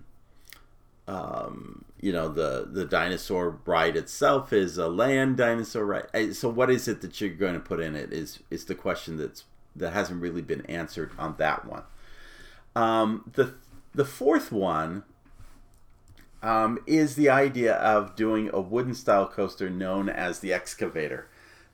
um, 1.08 1.86
you 2.02 2.12
know 2.12 2.30
the 2.30 2.68
the 2.72 2.86
dinosaur 2.86 3.60
ride 3.66 3.98
itself 3.98 4.54
is 4.54 4.78
a 4.78 4.88
land 4.88 5.38
dinosaur 5.38 5.86
ride. 5.86 6.36
So 6.36 6.50
what 6.50 6.70
is 6.70 6.88
it 6.88 7.02
that 7.02 7.20
you're 7.20 7.30
going 7.30 7.56
to 7.56 7.60
put 7.60 7.80
in 7.80 7.96
it? 7.96 8.14
Is 8.14 8.40
is 8.50 8.66
the 8.66 8.76
question 8.76 9.18
that's 9.18 9.46
that 9.76 9.94
hasn't 9.94 10.22
really 10.22 10.42
been 10.42 10.66
answered 10.66 11.12
on 11.18 11.36
that 11.38 11.66
one. 11.66 11.84
Um, 12.76 13.32
the 13.34 13.56
the 13.94 14.06
fourth 14.06 14.52
one 14.52 15.04
um, 16.42 16.80
is 16.88 17.16
the 17.16 17.30
idea 17.30 17.74
of 17.74 18.16
doing 18.16 18.50
a 18.54 18.62
wooden 18.62 18.94
style 18.94 19.28
coaster 19.28 19.70
known 19.70 20.10
as 20.10 20.40
the 20.40 20.54
excavator. 20.54 21.28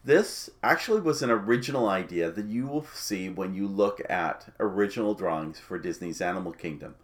This 0.03 0.49
actually 0.61 1.01
was 1.01 1.23
an 1.23 1.31
original 1.31 1.89
idea 1.89 2.29
that 2.29 2.45
you 2.45 2.67
will 2.67 2.85
see 2.93 3.27
when 3.27 3.55
you 3.55 3.67
look 3.67 4.01
at 4.07 4.53
original 4.59 5.15
drawings 5.15 5.59
for 5.59 5.79
Disney's 5.79 6.21
Animal 6.21 6.51
Kingdom 6.51 6.95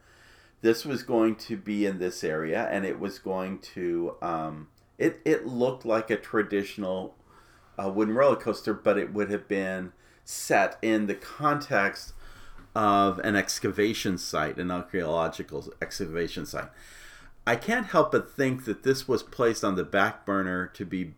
this 0.61 0.85
was 0.85 1.03
going 1.03 1.35
to 1.35 1.57
be 1.57 1.85
in 1.85 1.99
this 1.99 2.23
area 2.23 2.67
and 2.71 2.85
it 2.85 2.99
was 2.99 3.19
going 3.19 3.59
to 3.59 4.15
um, 4.21 4.67
it, 4.97 5.19
it 5.25 5.47
looked 5.47 5.85
like 5.85 6.09
a 6.09 6.17
traditional 6.17 7.15
uh, 7.83 7.89
wooden 7.89 8.15
roller 8.15 8.35
coaster 8.35 8.73
but 8.73 8.97
it 8.97 9.13
would 9.13 9.29
have 9.29 9.47
been 9.47 9.91
set 10.23 10.77
in 10.81 11.07
the 11.07 11.15
context 11.15 12.13
of 12.75 13.19
an 13.19 13.35
excavation 13.35 14.17
site 14.17 14.57
an 14.57 14.71
archaeological 14.71 15.73
excavation 15.81 16.45
site. 16.45 16.69
I 17.45 17.55
can't 17.55 17.87
help 17.87 18.11
but 18.11 18.31
think 18.31 18.65
that 18.65 18.83
this 18.83 19.07
was 19.07 19.23
placed 19.23 19.63
on 19.63 19.75
the 19.75 19.83
back 19.83 20.25
burner 20.25 20.67
to 20.67 20.85
be 20.85 21.15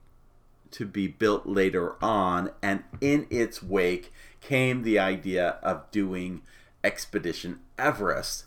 to 0.72 0.86
be 0.86 1.08
built 1.08 1.46
later 1.46 2.04
on 2.04 2.50
and 2.64 2.84
in 3.00 3.28
its 3.30 3.62
wake 3.62 4.12
came 4.42 4.82
the 4.82 4.98
idea 4.98 5.60
of 5.62 5.92
doing 5.92 6.42
expedition 6.84 7.60
everest 7.78 8.46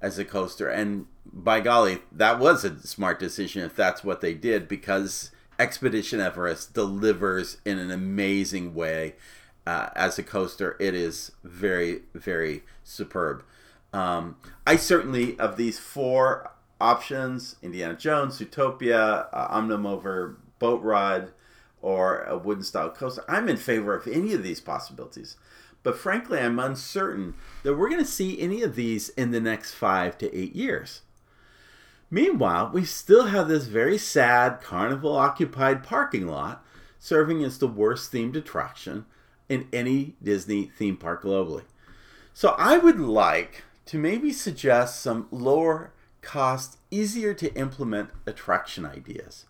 as 0.00 0.18
a 0.18 0.24
coaster. 0.24 0.68
And 0.68 1.06
by 1.32 1.60
golly, 1.60 2.00
that 2.12 2.38
was 2.38 2.64
a 2.64 2.80
smart 2.86 3.18
decision 3.18 3.62
if 3.62 3.74
that's 3.74 4.04
what 4.04 4.20
they 4.20 4.34
did 4.34 4.68
because 4.68 5.30
Expedition 5.58 6.20
Everest 6.20 6.72
delivers 6.72 7.58
in 7.64 7.78
an 7.78 7.90
amazing 7.90 8.74
way. 8.74 9.14
Uh, 9.66 9.90
as 9.94 10.18
a 10.18 10.22
coaster, 10.22 10.76
it 10.80 10.94
is 10.94 11.32
very, 11.44 12.02
very 12.14 12.62
superb. 12.84 13.42
Um, 13.92 14.36
I 14.66 14.76
certainly, 14.76 15.38
of 15.38 15.56
these 15.56 15.78
four 15.78 16.52
options: 16.80 17.56
Indiana 17.60 17.94
Jones, 17.94 18.40
Utopia, 18.40 19.28
uh, 19.32 19.60
Omnimover, 19.60 20.36
Boat 20.58 20.82
Ride, 20.82 21.32
or 21.82 22.22
a 22.22 22.38
wooden 22.38 22.64
style 22.64 22.90
coaster. 22.90 23.24
I'm 23.28 23.48
in 23.48 23.56
favor 23.56 23.94
of 23.94 24.06
any 24.06 24.32
of 24.32 24.42
these 24.42 24.60
possibilities. 24.60 25.36
But 25.82 25.96
frankly, 25.96 26.38
I'm 26.38 26.58
uncertain 26.58 27.34
that 27.62 27.76
we're 27.76 27.88
going 27.88 28.04
to 28.04 28.10
see 28.10 28.40
any 28.40 28.62
of 28.62 28.74
these 28.74 29.08
in 29.10 29.30
the 29.30 29.40
next 29.40 29.74
five 29.74 30.18
to 30.18 30.34
eight 30.36 30.54
years. 30.54 31.02
Meanwhile, 32.10 32.70
we 32.72 32.84
still 32.84 33.26
have 33.26 33.48
this 33.48 33.66
very 33.66 33.98
sad 33.98 34.60
carnival 34.60 35.16
occupied 35.16 35.84
parking 35.84 36.26
lot 36.26 36.64
serving 36.98 37.44
as 37.44 37.58
the 37.58 37.68
worst 37.68 38.12
themed 38.12 38.36
attraction 38.36 39.06
in 39.48 39.68
any 39.72 40.14
Disney 40.22 40.64
theme 40.76 40.96
park 40.96 41.22
globally. 41.22 41.64
So 42.34 42.54
I 42.58 42.78
would 42.78 42.98
like 42.98 43.64
to 43.86 43.98
maybe 43.98 44.32
suggest 44.32 45.00
some 45.00 45.26
lower 45.30 45.92
cost, 46.22 46.78
easier 46.90 47.34
to 47.34 47.54
implement 47.54 48.10
attraction 48.26 48.84
ideas. 48.84 49.46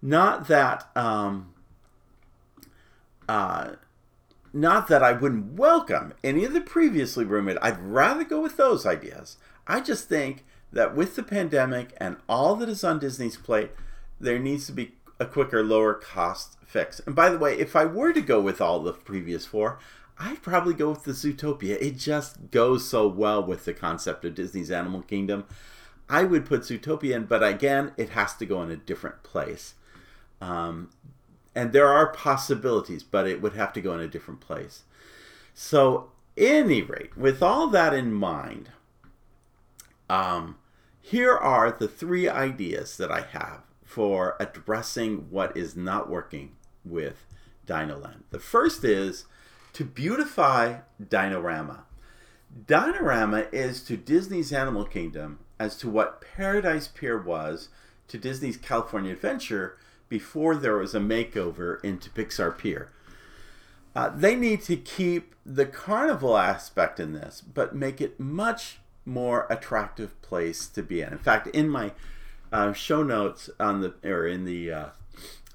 Not 0.00 0.48
that 0.48 0.88
um, 0.96 1.54
uh, 3.28 3.72
not 4.56 4.88
that 4.88 5.02
I 5.02 5.12
wouldn't 5.12 5.52
welcome 5.52 6.14
any 6.24 6.44
of 6.44 6.52
the 6.54 6.60
previously 6.60 7.24
rumored. 7.24 7.58
I'd 7.60 7.78
rather 7.78 8.24
go 8.24 8.40
with 8.40 8.56
those 8.56 8.86
ideas. 8.86 9.36
I 9.66 9.80
just 9.80 10.08
think 10.08 10.44
that 10.72 10.96
with 10.96 11.14
the 11.14 11.22
pandemic 11.22 11.94
and 11.98 12.16
all 12.28 12.56
that 12.56 12.68
is 12.68 12.82
on 12.82 12.98
Disney's 12.98 13.36
plate, 13.36 13.70
there 14.18 14.38
needs 14.38 14.66
to 14.66 14.72
be 14.72 14.94
a 15.20 15.26
quicker, 15.26 15.62
lower 15.62 15.94
cost 15.94 16.56
fix. 16.66 17.00
And 17.00 17.14
by 17.14 17.28
the 17.28 17.38
way, 17.38 17.58
if 17.58 17.76
I 17.76 17.84
were 17.84 18.12
to 18.12 18.20
go 18.20 18.40
with 18.40 18.60
all 18.60 18.80
the 18.80 18.92
previous 18.92 19.44
four, 19.44 19.78
I'd 20.18 20.42
probably 20.42 20.74
go 20.74 20.90
with 20.90 21.04
the 21.04 21.12
Zootopia. 21.12 21.76
It 21.80 21.98
just 21.98 22.50
goes 22.50 22.88
so 22.88 23.06
well 23.06 23.42
with 23.42 23.66
the 23.66 23.74
concept 23.74 24.24
of 24.24 24.34
Disney's 24.34 24.70
Animal 24.70 25.02
Kingdom. 25.02 25.44
I 26.08 26.22
would 26.24 26.46
put 26.46 26.62
Zootopia 26.62 27.14
in, 27.14 27.24
but 27.24 27.44
again, 27.44 27.92
it 27.98 28.10
has 28.10 28.34
to 28.36 28.46
go 28.46 28.62
in 28.62 28.70
a 28.70 28.76
different 28.76 29.22
place. 29.22 29.74
Um, 30.40 30.90
and 31.56 31.72
there 31.72 31.88
are 31.88 32.12
possibilities, 32.12 33.02
but 33.02 33.26
it 33.26 33.40
would 33.40 33.54
have 33.54 33.72
to 33.72 33.80
go 33.80 33.94
in 33.94 34.00
a 34.00 34.06
different 34.06 34.40
place. 34.40 34.82
So, 35.54 36.10
any 36.36 36.82
rate, 36.82 37.16
with 37.16 37.42
all 37.42 37.68
that 37.68 37.94
in 37.94 38.12
mind, 38.12 38.68
um, 40.10 40.58
here 41.00 41.34
are 41.34 41.72
the 41.72 41.88
three 41.88 42.28
ideas 42.28 42.98
that 42.98 43.10
I 43.10 43.22
have 43.22 43.62
for 43.82 44.36
addressing 44.38 45.30
what 45.30 45.56
is 45.56 45.74
not 45.74 46.10
working 46.10 46.56
with 46.84 47.24
Dinoland. 47.66 48.24
The 48.30 48.38
first 48.38 48.84
is 48.84 49.24
to 49.72 49.84
beautify 49.84 50.80
Dinorama. 51.02 51.84
Dinorama 52.66 53.48
is 53.50 53.82
to 53.84 53.96
Disney's 53.96 54.52
Animal 54.52 54.84
Kingdom 54.84 55.38
as 55.58 55.78
to 55.78 55.88
what 55.88 56.20
Paradise 56.36 56.86
Pier 56.86 57.18
was 57.18 57.70
to 58.08 58.18
Disney's 58.18 58.58
California 58.58 59.12
Adventure 59.12 59.78
before 60.08 60.54
there 60.54 60.76
was 60.76 60.94
a 60.94 61.00
makeover 61.00 61.82
into 61.84 62.10
Pixar 62.10 62.56
Pier. 62.56 62.90
Uh, 63.94 64.10
they 64.14 64.36
need 64.36 64.60
to 64.62 64.76
keep 64.76 65.34
the 65.44 65.64
carnival 65.64 66.36
aspect 66.36 67.00
in 67.00 67.12
this, 67.12 67.40
but 67.40 67.74
make 67.74 68.00
it 68.00 68.20
much 68.20 68.78
more 69.06 69.46
attractive 69.48 70.20
place 70.20 70.66
to 70.66 70.82
be 70.82 71.00
in. 71.00 71.12
In 71.12 71.18
fact, 71.18 71.46
in 71.48 71.68
my 71.68 71.92
uh, 72.52 72.72
show 72.72 73.02
notes 73.02 73.48
on 73.58 73.80
the 73.80 73.94
or 74.04 74.26
in 74.26 74.44
the 74.44 74.70
uh, 74.70 74.86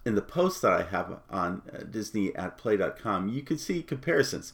in 0.06 0.16
the 0.16 0.22
post 0.22 0.62
that 0.64 0.72
I 0.72 0.84
have 0.84 1.20
on 1.30 1.62
uh, 1.72 1.84
Disney 1.84 2.36
at 2.36 2.58
play.com, 2.58 3.30
you 3.30 3.44
can 3.44 3.58
see 3.58 3.84
comparisons. 3.84 4.54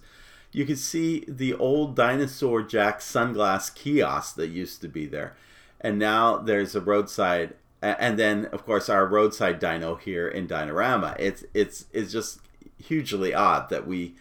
You 0.51 0.65
can 0.65 0.75
see 0.75 1.23
the 1.27 1.53
old 1.53 1.95
dinosaur 1.95 2.63
Jack 2.63 2.99
sunglass 2.99 3.73
kiosk 3.73 4.35
that 4.35 4.47
used 4.47 4.81
to 4.81 4.87
be 4.87 5.05
there, 5.05 5.35
and 5.79 5.99
now 5.99 6.37
there's 6.37 6.75
a 6.75 6.81
roadside 6.81 7.53
and 7.81 8.17
then 8.17 8.45
of 8.47 8.65
course 8.65 8.89
our 8.89 9.05
roadside 9.05 9.59
dino 9.59 9.95
here 9.95 10.27
in 10.27 10.47
Dinorama. 10.47 11.15
It's 11.19 11.43
it's 11.53 11.85
it's 11.93 12.11
just 12.11 12.39
hugely 12.77 13.33
odd 13.33 13.69
that 13.69 13.87
we 13.87 14.15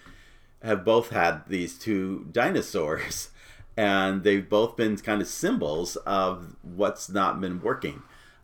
have 0.62 0.84
both 0.84 1.10
had 1.10 1.46
these 1.48 1.78
two 1.78 2.26
dinosaurs, 2.32 3.30
and 3.76 4.22
they've 4.24 4.48
both 4.48 4.76
been 4.76 4.96
kind 4.98 5.20
of 5.20 5.28
symbols 5.28 5.96
of 5.96 6.56
what's 6.62 7.08
not 7.08 7.40
been 7.40 7.60
working. 7.60 8.02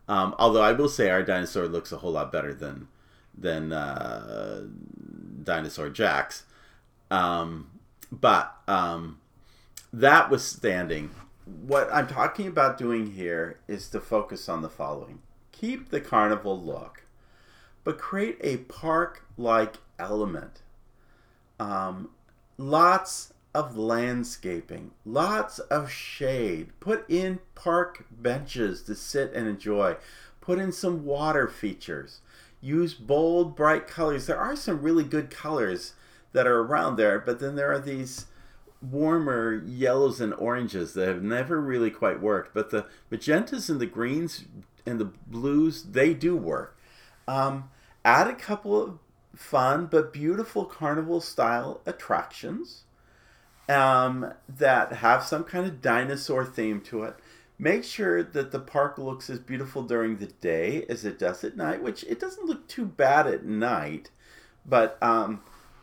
Um, 0.09 0.35
although 0.39 0.63
I 0.63 0.73
will 0.73 0.89
say 0.89 1.11
our 1.11 1.23
dinosaur 1.23 1.69
looks 1.69 1.93
a 1.93 1.99
whole 1.99 2.13
lot 2.13 2.33
better 2.33 2.55
than 2.55 2.89
than 3.37 3.73
uh, 3.73 4.67
dinosaur 5.43 5.91
Jack's. 5.91 6.45
Um, 7.11 7.71
but 8.11 8.55
um, 8.69 9.19
that 9.93 10.31
was 10.31 10.45
standing 10.45 11.11
what 11.45 11.93
I'm 11.93 12.07
talking 12.07 12.47
about 12.47 12.79
doing 12.79 13.13
here 13.13 13.59
is 13.67 13.89
to 13.91 14.01
focus 14.01 14.49
on 14.49 14.63
the 14.63 14.69
following 14.69 15.21
keep 15.51 15.91
the 15.91 16.01
carnival 16.01 16.61
look, 16.61 17.05
but 17.85 17.99
create 17.99 18.37
a 18.41 18.57
park 18.57 19.25
like 19.37 19.77
element. 19.99 20.63
Um, 21.61 22.11
lots 22.59 23.33
of 23.55 23.77
landscaping, 23.77 24.91
lots 25.05 25.59
of 25.61 25.91
shade. 25.91 26.71
Put 26.81 27.09
in 27.09 27.39
park 27.55 28.07
benches 28.11 28.83
to 28.85 28.95
sit 28.95 29.33
and 29.35 29.47
enjoy. 29.47 29.97
Put 30.41 30.59
in 30.59 30.73
some 30.73 31.05
water 31.05 31.47
features. 31.47 32.21
Use 32.61 32.95
bold, 32.95 33.55
bright 33.55 33.87
colors. 33.87 34.27
There 34.27 34.39
are 34.39 34.57
some 34.57 34.83
really 34.83 35.05
good 35.05 35.31
colors 35.31 35.95
that 36.33 36.47
are 36.47 36.61
around 36.61 36.97
there, 36.97 37.19
but 37.19 37.39
then 37.39 37.55
there 37.57 37.71
are 37.73 37.79
these 37.79 38.27
warmer 38.83 39.63
yellows 39.65 40.21
and 40.21 40.35
oranges 40.35 40.95
that 40.95 41.09
have 41.09 41.23
never 41.23 41.61
really 41.61 41.91
quite 41.91 42.21
worked, 42.21 42.53
but 42.55 42.71
the 42.71 42.87
magentas 43.11 43.71
and 43.71 43.81
the 43.81 43.87
greens 43.87 44.45
and 44.85 44.99
the 44.99 45.11
blues 45.27 45.85
they 45.85 46.15
do 46.15 46.37
work. 46.37 46.77
Um, 47.29 47.71
add 48.05 48.27
a 48.27 48.35
couple 48.35 48.83
of 48.83 48.99
fun 49.35 49.87
but 49.87 50.13
beautiful 50.13 50.65
carnival 50.65 51.21
style 51.21 51.81
attractions 51.87 52.85
um, 53.69 54.33
that 54.49 54.95
have 54.95 55.23
some 55.23 55.45
kind 55.45 55.67
of 55.67 55.81
dinosaur 55.81 56.45
theme 56.45 56.81
to 56.83 57.05
it. 57.05 57.17
Make 57.59 57.85
sure 57.85 58.23
that 58.23 58.51
the 58.51 58.59
park 58.59 58.99
looks 58.99 59.31
as 59.31 59.39
beautiful 59.39 59.83
during 59.83 60.17
the 60.17 60.27
day 60.27 60.85
as 60.89 61.05
it 61.05 61.19
does 61.19 61.45
at 61.45 61.57
night, 61.57 61.83
which 61.83 62.03
it 62.05 62.19
doesn't 62.19 62.47
look 62.47 62.67
too 62.67 62.85
bad 62.85 63.27
at 63.27 63.45
night, 63.45 64.11
but 64.67 64.99
um, 65.01 65.43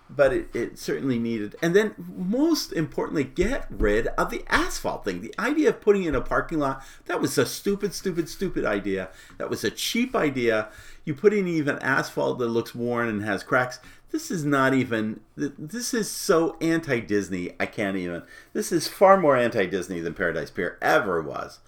but 0.10 0.34
it, 0.34 0.56
it 0.56 0.80
certainly 0.80 1.20
needed. 1.20 1.56
And 1.62 1.76
then, 1.76 1.94
most 1.98 2.74
importantly, 2.74 3.24
get 3.24 3.68
rid 3.70 4.08
of 4.08 4.32
the 4.32 4.44
asphalt 4.50 5.06
thing. 5.06 5.22
The 5.22 5.36
idea 5.38 5.70
of 5.70 5.82
putting 5.82 6.04
in 6.04 6.16
a 6.16 6.22
parking 6.22 6.60
lot, 6.60 6.84
that 7.06 7.22
was 7.22 7.38
a 7.38 7.46
stupid, 7.46 7.94
stupid, 7.94 8.28
stupid 8.28 8.66
idea. 8.66 9.10
That 9.38 9.50
was 9.50 9.64
a 9.64 9.70
cheap 9.70 10.16
idea. 10.16 10.70
You 11.06 11.14
put 11.14 11.34
in 11.34 11.48
even 11.48 11.78
asphalt 11.80 12.40
that 12.40 12.48
looks 12.48 12.74
worn 12.74 13.08
and 13.08 13.24
has 13.24 13.44
cracks. 13.44 13.80
This 14.12 14.32
is 14.32 14.44
not 14.44 14.74
even, 14.74 15.20
this 15.36 15.94
is 15.94 16.10
so 16.10 16.58
anti 16.60 17.00
Disney, 17.00 17.52
I 17.60 17.68
can't 17.68 17.96
even. 17.96 18.24
This 18.54 18.72
is 18.72 18.88
far 18.88 19.18
more 19.18 19.38
anti 19.38 19.68
Disney 19.68 20.00
than 20.00 20.16
Paradise 20.16 20.50
Pier 20.50 20.80
ever 20.82 21.22
was. 21.22 21.60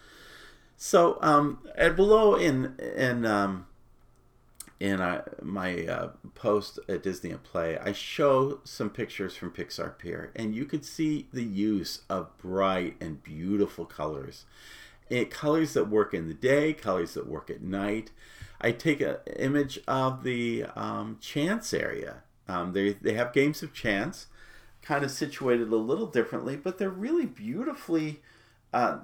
So, 0.76 1.20
um, 1.22 1.60
and 1.78 1.96
below 1.96 2.34
in, 2.34 2.76
in, 2.80 3.24
um, 3.24 3.68
in 4.82 5.00
uh, 5.00 5.22
my 5.44 5.86
uh, 5.86 6.10
post 6.34 6.80
at 6.90 7.04
Disney 7.04 7.30
at 7.30 7.44
Play, 7.44 7.78
I 7.78 7.92
show 7.92 8.62
some 8.64 8.90
pictures 8.90 9.36
from 9.36 9.52
Pixar 9.52 9.96
Pier, 10.00 10.32
and 10.36 10.56
you 10.56 10.66
could 10.66 10.84
see 10.84 11.28
the 11.32 11.44
use 11.44 12.02
of 12.10 12.36
bright 12.40 12.96
and 13.00 13.22
beautiful 13.22 13.86
colors. 13.86 14.46
It, 15.08 15.30
colors 15.30 15.74
that 15.74 15.88
work 15.88 16.16
in 16.16 16.28
the 16.28 16.34
day, 16.34 16.74
colors 16.74 17.14
that 17.14 17.28
work 17.28 17.52
at 17.52 17.62
night. 17.62 18.10
I 18.60 18.72
take 18.72 19.02
an 19.02 19.18
image 19.38 19.80
of 19.88 20.24
the 20.24 20.66
um, 20.76 21.20
chance 21.22 21.76
area. 21.76 22.24
Um, 22.48 22.74
they, 22.74 22.94
they 22.94 23.14
have 23.14 23.34
games 23.34 23.62
of 23.62 23.76
chance, 23.76 24.26
kind 24.82 25.06
of 25.06 25.12
situated 25.12 25.72
a 25.72 25.76
little 25.76 26.08
differently, 26.08 26.56
but 26.56 26.80
they're 26.80 26.90
really 26.90 27.28
beautifully 27.28 28.20
uh, 28.74 28.98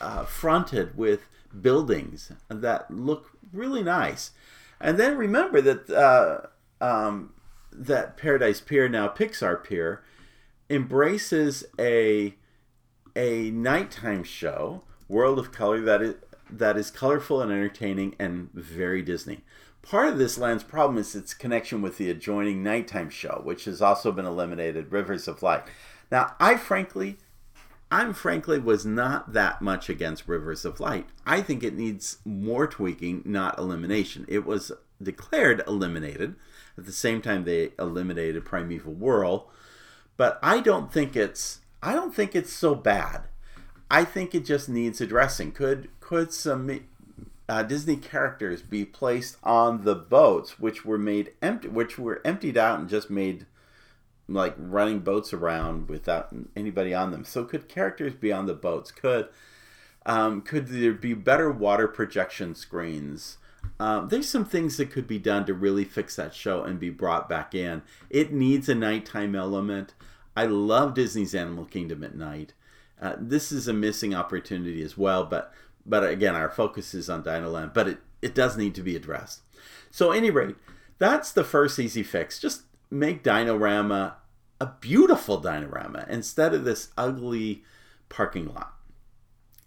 uh, 0.00 0.24
fronted 0.24 0.96
with 0.96 1.22
buildings 1.60 2.30
that 2.48 2.92
look 2.92 3.32
really 3.52 3.82
nice. 3.82 4.30
And 4.84 4.98
then 4.98 5.16
remember 5.16 5.62
that 5.62 5.88
uh, 5.88 6.84
um, 6.84 7.32
that 7.72 8.18
Paradise 8.18 8.60
Pier, 8.60 8.86
now 8.86 9.08
Pixar 9.08 9.64
Pier, 9.64 10.04
embraces 10.68 11.64
a 11.80 12.34
a 13.16 13.50
nighttime 13.50 14.24
show, 14.24 14.82
World 15.08 15.38
of 15.38 15.52
Color, 15.52 15.80
that 15.80 16.02
is 16.02 16.14
that 16.50 16.76
is 16.76 16.90
colorful 16.90 17.40
and 17.40 17.50
entertaining 17.50 18.14
and 18.18 18.50
very 18.52 19.00
Disney. 19.00 19.42
Part 19.80 20.08
of 20.08 20.18
this 20.18 20.36
land's 20.36 20.64
problem 20.64 20.98
is 20.98 21.14
its 21.14 21.32
connection 21.32 21.80
with 21.80 21.96
the 21.96 22.10
adjoining 22.10 22.62
nighttime 22.62 23.08
show, 23.08 23.40
which 23.42 23.64
has 23.64 23.80
also 23.80 24.12
been 24.12 24.26
eliminated, 24.26 24.92
Rivers 24.92 25.26
of 25.26 25.42
Light. 25.42 25.62
Now, 26.10 26.36
I 26.38 26.58
frankly 26.58 27.16
I'm 27.94 28.12
frankly 28.12 28.58
was 28.58 28.84
not 28.84 29.34
that 29.34 29.62
much 29.62 29.88
against 29.88 30.26
Rivers 30.26 30.64
of 30.64 30.80
Light. 30.80 31.06
I 31.24 31.40
think 31.40 31.62
it 31.62 31.76
needs 31.76 32.18
more 32.24 32.66
tweaking, 32.66 33.22
not 33.24 33.56
elimination. 33.56 34.24
It 34.26 34.44
was 34.44 34.72
declared 35.00 35.62
eliminated. 35.68 36.34
At 36.76 36.86
the 36.86 36.92
same 36.92 37.22
time, 37.22 37.44
they 37.44 37.70
eliminated 37.78 38.44
Primeval 38.44 38.94
Whirl, 38.94 39.48
but 40.16 40.40
I 40.42 40.58
don't 40.58 40.92
think 40.92 41.14
it's 41.14 41.60
I 41.84 41.92
don't 41.92 42.12
think 42.12 42.34
it's 42.34 42.52
so 42.52 42.74
bad. 42.74 43.28
I 43.88 44.04
think 44.04 44.34
it 44.34 44.44
just 44.44 44.68
needs 44.68 45.00
addressing. 45.00 45.52
Could 45.52 45.88
could 46.00 46.32
some 46.32 46.80
uh, 47.48 47.62
Disney 47.62 47.96
characters 47.96 48.60
be 48.60 48.84
placed 48.84 49.36
on 49.44 49.84
the 49.84 49.94
boats, 49.94 50.58
which 50.58 50.84
were 50.84 50.98
made 50.98 51.32
empty, 51.40 51.68
which 51.68 51.96
were 51.96 52.20
emptied 52.24 52.56
out 52.58 52.80
and 52.80 52.88
just 52.88 53.08
made 53.08 53.46
like 54.28 54.54
running 54.58 55.00
boats 55.00 55.32
around 55.32 55.88
without 55.88 56.34
anybody 56.56 56.94
on 56.94 57.10
them. 57.10 57.24
So 57.24 57.44
could 57.44 57.68
characters 57.68 58.14
be 58.14 58.32
on 58.32 58.46
the 58.46 58.54
boats? 58.54 58.90
Could 58.90 59.28
um, 60.06 60.42
could 60.42 60.68
there 60.68 60.92
be 60.92 61.14
better 61.14 61.50
water 61.50 61.88
projection 61.88 62.54
screens? 62.54 63.38
Um, 63.80 64.08
there's 64.08 64.28
some 64.28 64.44
things 64.44 64.76
that 64.76 64.90
could 64.90 65.06
be 65.06 65.18
done 65.18 65.46
to 65.46 65.54
really 65.54 65.84
fix 65.84 66.16
that 66.16 66.34
show 66.34 66.62
and 66.62 66.78
be 66.78 66.90
brought 66.90 67.28
back 67.28 67.54
in. 67.54 67.82
It 68.10 68.32
needs 68.32 68.68
a 68.68 68.74
nighttime 68.74 69.34
element. 69.34 69.94
I 70.36 70.46
love 70.46 70.94
Disney's 70.94 71.34
Animal 71.34 71.64
Kingdom 71.64 72.04
at 72.04 72.14
night. 72.14 72.52
Uh, 73.00 73.16
this 73.18 73.50
is 73.50 73.66
a 73.66 73.72
missing 73.72 74.14
opportunity 74.14 74.82
as 74.82 74.96
well, 74.96 75.24
but 75.24 75.52
but 75.86 76.08
again, 76.08 76.34
our 76.34 76.50
focus 76.50 76.94
is 76.94 77.10
on 77.10 77.22
Dinoland, 77.22 77.74
but 77.74 77.88
it, 77.88 77.98
it 78.22 78.34
does 78.34 78.56
need 78.56 78.74
to 78.74 78.82
be 78.82 78.96
addressed. 78.96 79.42
So, 79.90 80.12
any 80.12 80.30
rate, 80.30 80.56
that's 80.98 81.30
the 81.30 81.44
first 81.44 81.78
easy 81.78 82.02
fix. 82.02 82.38
Just 82.38 82.62
make 82.90 83.22
Dinorama 83.22 84.14
a 84.60 84.72
beautiful 84.80 85.40
Dinorama 85.40 86.08
instead 86.08 86.54
of 86.54 86.64
this 86.64 86.90
ugly 86.96 87.64
parking 88.08 88.52
lot. 88.52 88.74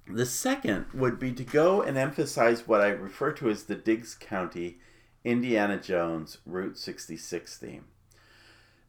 The 0.08 0.26
second 0.26 0.86
would 0.94 1.20
be 1.20 1.34
to 1.34 1.44
go 1.44 1.82
and 1.82 1.98
emphasize 1.98 2.68
what 2.68 2.82
I 2.82 2.88
refer 2.88 3.34
to 3.34 3.50
as 3.50 3.64
the 3.64 3.76
Diggs 3.76 4.16
County 4.16 4.78
Indiana 5.26 5.78
Jones 5.78 6.38
Route 6.46 6.78
66 6.78 7.58
theme. 7.58 7.86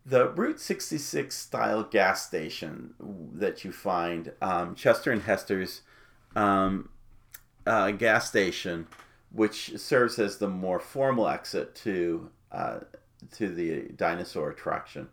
The 0.07 0.29
Route 0.31 0.61
66 0.61 1.35
style 1.35 1.83
gas 1.83 2.27
station 2.27 2.95
that 3.35 3.65
you 3.65 3.73
find, 3.73 4.33
um, 4.41 4.75
Chester 4.75 5.11
and 5.11 5.23
Hester's 5.23 5.83
um, 6.37 6.89
uh, 7.67 7.91
gas 7.91 8.29
station, 8.29 8.87
which 9.33 9.77
serves 9.77 10.19
as 10.19 10.39
the 10.39 10.49
more 10.49 10.79
formal 10.79 11.29
exit 11.29 11.75
to 11.77 12.31
uh, 12.53 12.79
to 13.37 13.49
the 13.49 13.89
dinosaur 13.95 14.51
attraction. 14.51 15.09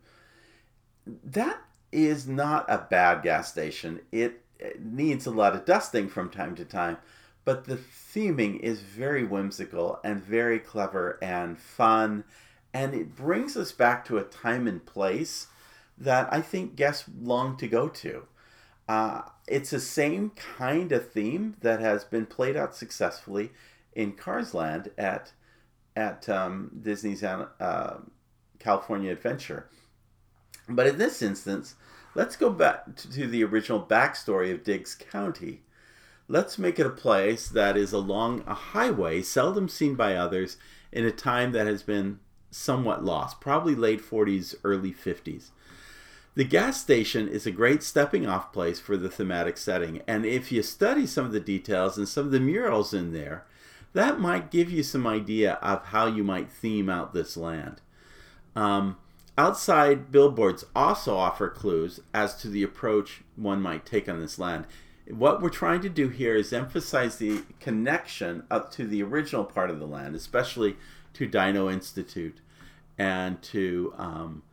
That 1.24 1.60
is 1.92 2.28
not 2.28 2.66
a 2.68 2.86
bad 2.90 3.24
gas 3.24 3.52
station. 3.52 4.02
It, 4.12 4.44
it 4.60 4.84
needs 4.84 5.26
a 5.26 5.32
lot 5.32 5.56
of 5.56 5.66
dusting 5.66 6.10
from 6.10 6.30
time 6.30 6.56
to 6.56 6.66
time, 6.66 6.98
but 7.44 7.66
the 7.66 7.78
theming 7.78 8.60
is 8.60 8.82
very 8.82 9.24
whimsical 9.24 10.00
and 10.04 10.24
very 10.24 10.60
clever 10.60 11.20
and 11.22 11.58
fun, 11.58 12.24
and 12.74 12.94
it 12.94 13.16
brings 13.16 13.56
us 13.56 13.72
back 13.72 14.04
to 14.06 14.18
a 14.18 14.24
time 14.24 14.68
and 14.68 14.86
place 14.86 15.48
that 15.98 16.28
I 16.32 16.42
think 16.42 16.76
guests 16.76 17.06
long 17.22 17.56
to 17.58 17.68
go 17.68 17.88
to. 17.88 18.28
Uh, 18.88 19.22
it's 19.48 19.72
the 19.72 19.80
same 19.80 20.32
kind 20.32 20.92
of 20.92 21.12
theme 21.12 21.56
that 21.62 21.80
has 21.80 22.04
been 22.04 22.26
played 22.26 22.56
out 22.56 22.76
successfully 22.76 23.52
in 23.94 24.12
Cars 24.12 24.54
Land 24.54 24.92
at 24.98 25.32
at 25.96 26.28
um, 26.30 26.72
Disney's 26.82 27.24
uh, 27.24 27.98
California 28.60 29.12
Adventure. 29.12 29.68
But 30.68 30.88
in 30.88 30.98
this 30.98 31.22
instance, 31.22 31.76
let's 32.16 32.36
go 32.36 32.50
back 32.50 32.96
to 32.96 33.28
the 33.28 33.44
original 33.44 33.82
backstory 33.82 34.52
of 34.52 34.64
Diggs 34.64 34.96
County. 34.96 35.62
Let's 36.28 36.58
make 36.58 36.80
it 36.80 36.88
a 36.88 36.92
place 36.92 37.48
that 37.50 37.78
is 37.78 37.94
along 37.94 38.44
a 38.48 38.56
highway 38.56 39.22
seldom 39.22 39.70
seen 39.70 39.96
by 39.96 40.16
others 40.16 40.58
in 40.92 41.06
a 41.06 41.12
time 41.12 41.52
that 41.52 41.68
has 41.68 41.84
been 41.84 42.20
somewhat 42.50 43.04
lost, 43.04 43.40
probably 43.40 43.76
late 43.76 44.02
40s, 44.02 44.56
early 44.64 44.92
50s. 44.92 45.50
The 46.34 46.44
gas 46.44 46.82
station 46.82 47.28
is 47.28 47.46
a 47.46 47.52
great 47.52 47.84
stepping 47.84 48.28
off 48.28 48.52
place 48.52 48.80
for 48.80 48.98
the 48.98 49.10
thematic 49.10 49.58
setting, 49.58 50.02
and 50.08 50.26
if 50.26 50.52
you 50.52 50.64
study 50.64 51.06
some 51.06 51.26
of 51.26 51.32
the 51.32 51.40
details 51.40 51.98
and 51.98 52.08
some 52.08 52.26
of 52.26 52.32
the 52.32 52.40
murals 52.40 52.94
in 52.94 53.14
there, 53.14 53.46
that 53.96 54.20
might 54.20 54.52
give 54.52 54.70
you 54.70 54.84
some 54.84 55.08
idea 55.08 55.54
of 55.62 55.86
how 55.86 56.06
you 56.06 56.22
might 56.22 56.52
theme 56.52 56.90
out 56.90 57.14
this 57.14 57.38
land. 57.38 57.80
Um, 58.54 58.98
outside 59.38 60.12
billboards 60.12 60.66
also 60.76 61.16
offer 61.16 61.50
clues 61.50 62.02
as 62.14 62.36
to 62.42 62.50
the 62.50 62.62
approach 62.62 63.22
one 63.38 63.62
might 63.62 63.86
take 63.86 64.10
on 64.10 64.20
this 64.20 64.38
land. 64.38 64.66
What 65.08 65.42
we're 65.42 65.50
trying 65.50 65.80
to 65.80 65.90
do 65.90 66.10
here 66.10 66.36
is 66.36 66.52
emphasize 66.52 67.20
the 67.20 67.44
connection 67.62 68.44
up 68.52 68.70
to 68.74 68.86
the 68.86 69.02
original 69.02 69.46
part 69.46 69.70
of 69.70 69.80
the 69.80 69.88
land, 69.88 70.14
especially 70.14 70.76
to 71.14 71.26
Dino 71.26 71.70
Institute 71.70 72.42
and 72.98 73.42
to 73.44 73.94
um, 73.98 74.44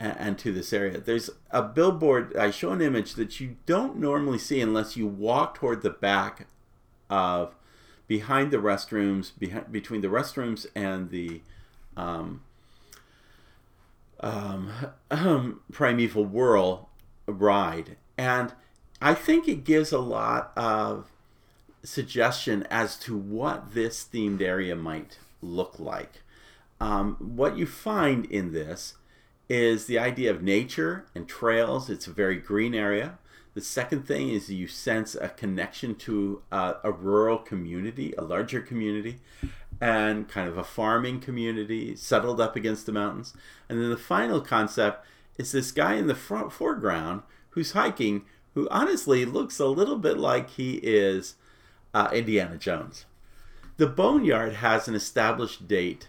and 0.00 0.38
to 0.38 0.52
this 0.52 0.72
area. 0.72 0.98
There's 1.00 1.28
a 1.50 1.62
billboard. 1.62 2.34
I 2.34 2.50
show 2.50 2.70
an 2.70 2.80
image 2.80 3.14
that 3.14 3.40
you 3.40 3.56
don't 3.66 3.98
normally 3.98 4.38
see 4.38 4.62
unless 4.62 4.96
you 4.96 5.06
walk 5.06 5.54
toward 5.54 5.82
the 5.82 5.90
back 5.90 6.46
of 7.10 7.54
behind 8.06 8.50
the 8.50 8.58
restrooms, 8.58 9.32
between 9.70 10.00
the 10.00 10.08
restrooms 10.08 10.66
and 10.74 11.10
the 11.10 11.40
um, 11.96 12.42
um, 14.20 14.70
um, 15.10 15.60
Primeval 15.72 16.24
Whirl 16.24 16.88
ride. 17.26 17.96
And 18.16 18.52
I 19.00 19.14
think 19.14 19.48
it 19.48 19.64
gives 19.64 19.92
a 19.92 19.98
lot 19.98 20.52
of 20.56 21.10
suggestion 21.82 22.66
as 22.70 22.96
to 22.96 23.16
what 23.16 23.74
this 23.74 24.06
themed 24.12 24.40
area 24.40 24.74
might 24.74 25.18
look 25.42 25.78
like. 25.78 26.22
Um, 26.80 27.16
what 27.18 27.56
you 27.56 27.66
find 27.66 28.24
in 28.26 28.52
this 28.52 28.94
is 29.48 29.86
the 29.86 29.98
idea 29.98 30.30
of 30.30 30.42
nature 30.42 31.06
and 31.14 31.28
trails. 31.28 31.90
It's 31.90 32.06
a 32.06 32.12
very 32.12 32.36
green 32.36 32.74
area. 32.74 33.18
The 33.54 33.60
second 33.60 34.06
thing 34.06 34.30
is 34.30 34.50
you 34.50 34.66
sense 34.66 35.14
a 35.14 35.28
connection 35.28 35.94
to 35.96 36.42
uh, 36.50 36.74
a 36.82 36.90
rural 36.90 37.38
community, 37.38 38.12
a 38.18 38.22
larger 38.22 38.60
community, 38.60 39.20
and 39.80 40.28
kind 40.28 40.48
of 40.48 40.58
a 40.58 40.64
farming 40.64 41.20
community 41.20 41.94
settled 41.94 42.40
up 42.40 42.56
against 42.56 42.86
the 42.86 42.92
mountains. 42.92 43.32
And 43.68 43.80
then 43.80 43.90
the 43.90 43.96
final 43.96 44.40
concept 44.40 45.06
is 45.38 45.52
this 45.52 45.70
guy 45.70 45.94
in 45.94 46.08
the 46.08 46.14
front 46.16 46.52
foreground 46.52 47.22
who's 47.50 47.72
hiking, 47.72 48.24
who 48.54 48.68
honestly 48.70 49.24
looks 49.24 49.60
a 49.60 49.66
little 49.66 49.98
bit 49.98 50.18
like 50.18 50.50
he 50.50 50.74
is 50.82 51.36
uh, 51.92 52.10
Indiana 52.12 52.56
Jones. 52.56 53.06
The 53.76 53.86
Boneyard 53.86 54.54
has 54.54 54.88
an 54.88 54.94
established 54.94 55.68
date 55.68 56.08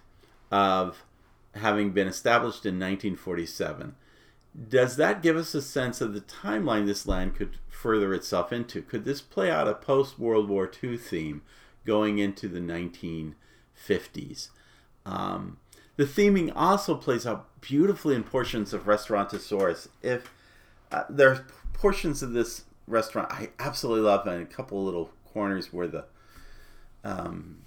of 0.51 1.03
having 1.53 1.91
been 1.91 2.07
established 2.07 2.65
in 2.65 2.75
1947 2.75 3.95
does 4.69 4.95
that 4.95 5.21
give 5.21 5.35
us 5.35 5.53
a 5.53 5.61
sense 5.61 6.01
of 6.01 6.13
the 6.13 6.21
timeline 6.21 6.85
this 6.85 7.07
land 7.07 7.35
could 7.35 7.57
further 7.69 8.13
itself 8.13 8.53
into? 8.53 8.81
Could 8.81 9.03
this 9.05 9.21
play 9.21 9.51
out 9.51 9.67
a 9.67 9.73
post 9.73 10.17
World 10.17 10.47
War 10.47 10.71
II 10.83 10.97
theme 10.97 11.41
going 11.85 12.19
into 12.19 12.47
the 12.47 12.59
1950s? 12.59 14.49
Um, 15.05 15.57
the 15.97 16.05
theming 16.05 16.51
also 16.55 16.95
plays 16.95 17.25
out 17.25 17.61
beautifully 17.61 18.15
in 18.15 18.23
portions 18.23 18.73
of 18.73 18.83
Restaurantosaurus. 18.83 19.87
If 20.01 20.31
uh, 20.91 21.03
are 21.19 21.45
portions 21.73 22.21
of 22.23 22.33
this 22.33 22.63
restaurant 22.87 23.31
I 23.31 23.49
absolutely 23.59 24.03
love, 24.03 24.25
and 24.27 24.41
a 24.41 24.45
couple 24.45 24.83
little 24.83 25.11
corners 25.25 25.73
where 25.73 25.87
the 25.87 26.05
um, 27.03 27.63